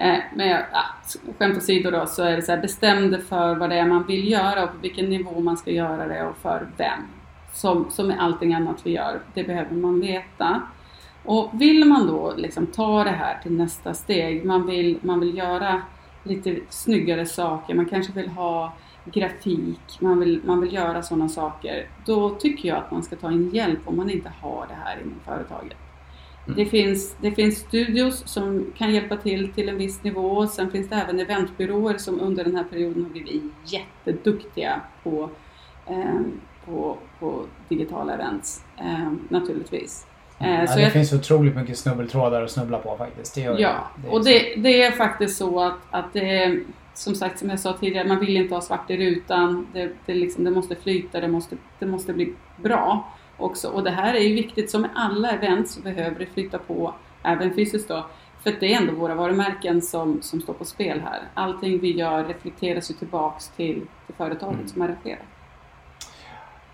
[0.00, 0.66] Eh, men ja,
[1.38, 4.06] skämt åsido då så är det så här, bestäm dig för vad det är man
[4.06, 7.00] vill göra och på vilken nivå man ska göra det och för vem.
[7.52, 10.62] Som, som med allting annat vi gör, det behöver man veta.
[11.24, 15.36] Och vill man då liksom ta det här till nästa steg, man vill, man vill
[15.36, 15.82] göra
[16.22, 18.72] lite snyggare saker, man kanske vill ha
[19.04, 21.88] grafik, man vill, man vill göra sådana saker.
[22.06, 25.00] Då tycker jag att man ska ta in hjälp om man inte har det här
[25.00, 25.89] inom företaget.
[26.50, 26.64] Mm.
[26.64, 30.46] Det, finns, det finns studios som kan hjälpa till till en viss nivå.
[30.46, 35.30] Sen finns det även eventbyråer som under den här perioden har blivit jätteduktiga på,
[35.86, 36.20] eh,
[36.64, 40.06] på, på digitala events eh, naturligtvis.
[40.38, 43.34] Eh, ja, det jag, finns otroligt mycket snubbeltrådar att snubbla på faktiskt.
[43.34, 44.08] Det ja, det.
[44.08, 46.60] Och det, det, är faktiskt så att, att det är,
[46.94, 49.66] som sagt som jag sa tidigare, man vill inte ha svart i rutan.
[49.72, 53.12] Det, det, liksom, det måste flyta, det måste, det måste bli bra
[53.42, 53.68] också.
[53.68, 56.94] Och det här är ju viktigt, som med alla event så behöver det flyta på,
[57.22, 58.06] även fysiskt då.
[58.42, 61.20] För det är ändå våra varumärken som, som står på spel här.
[61.34, 64.68] Allting vi gör reflekteras ju tillbaks till, till företaget mm.
[64.68, 65.22] som arrangerar.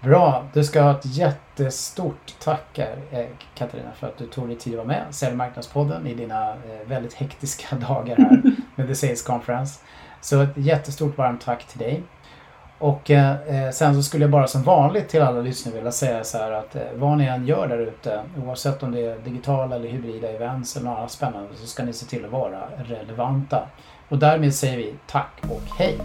[0.00, 4.72] Bra, du ska ha ett jättestort tack eh, Katarina för att du tog dig tid
[4.72, 8.42] att vara med Säljmarknadspodden i dina eh, väldigt hektiska dagar här
[8.74, 9.80] med The Sales Conference.
[10.20, 12.02] Så ett jättestort varmt tack till dig.
[12.78, 16.24] Och eh, eh, sen så skulle jag bara som vanligt till alla lyssnare vilja säga
[16.24, 19.76] så här att eh, vad ni än gör där ute, oavsett om det är digitala
[19.76, 23.68] eller hybrida events eller något annat spännande, så ska ni se till att vara relevanta.
[24.08, 25.98] Och därmed säger vi tack och hej!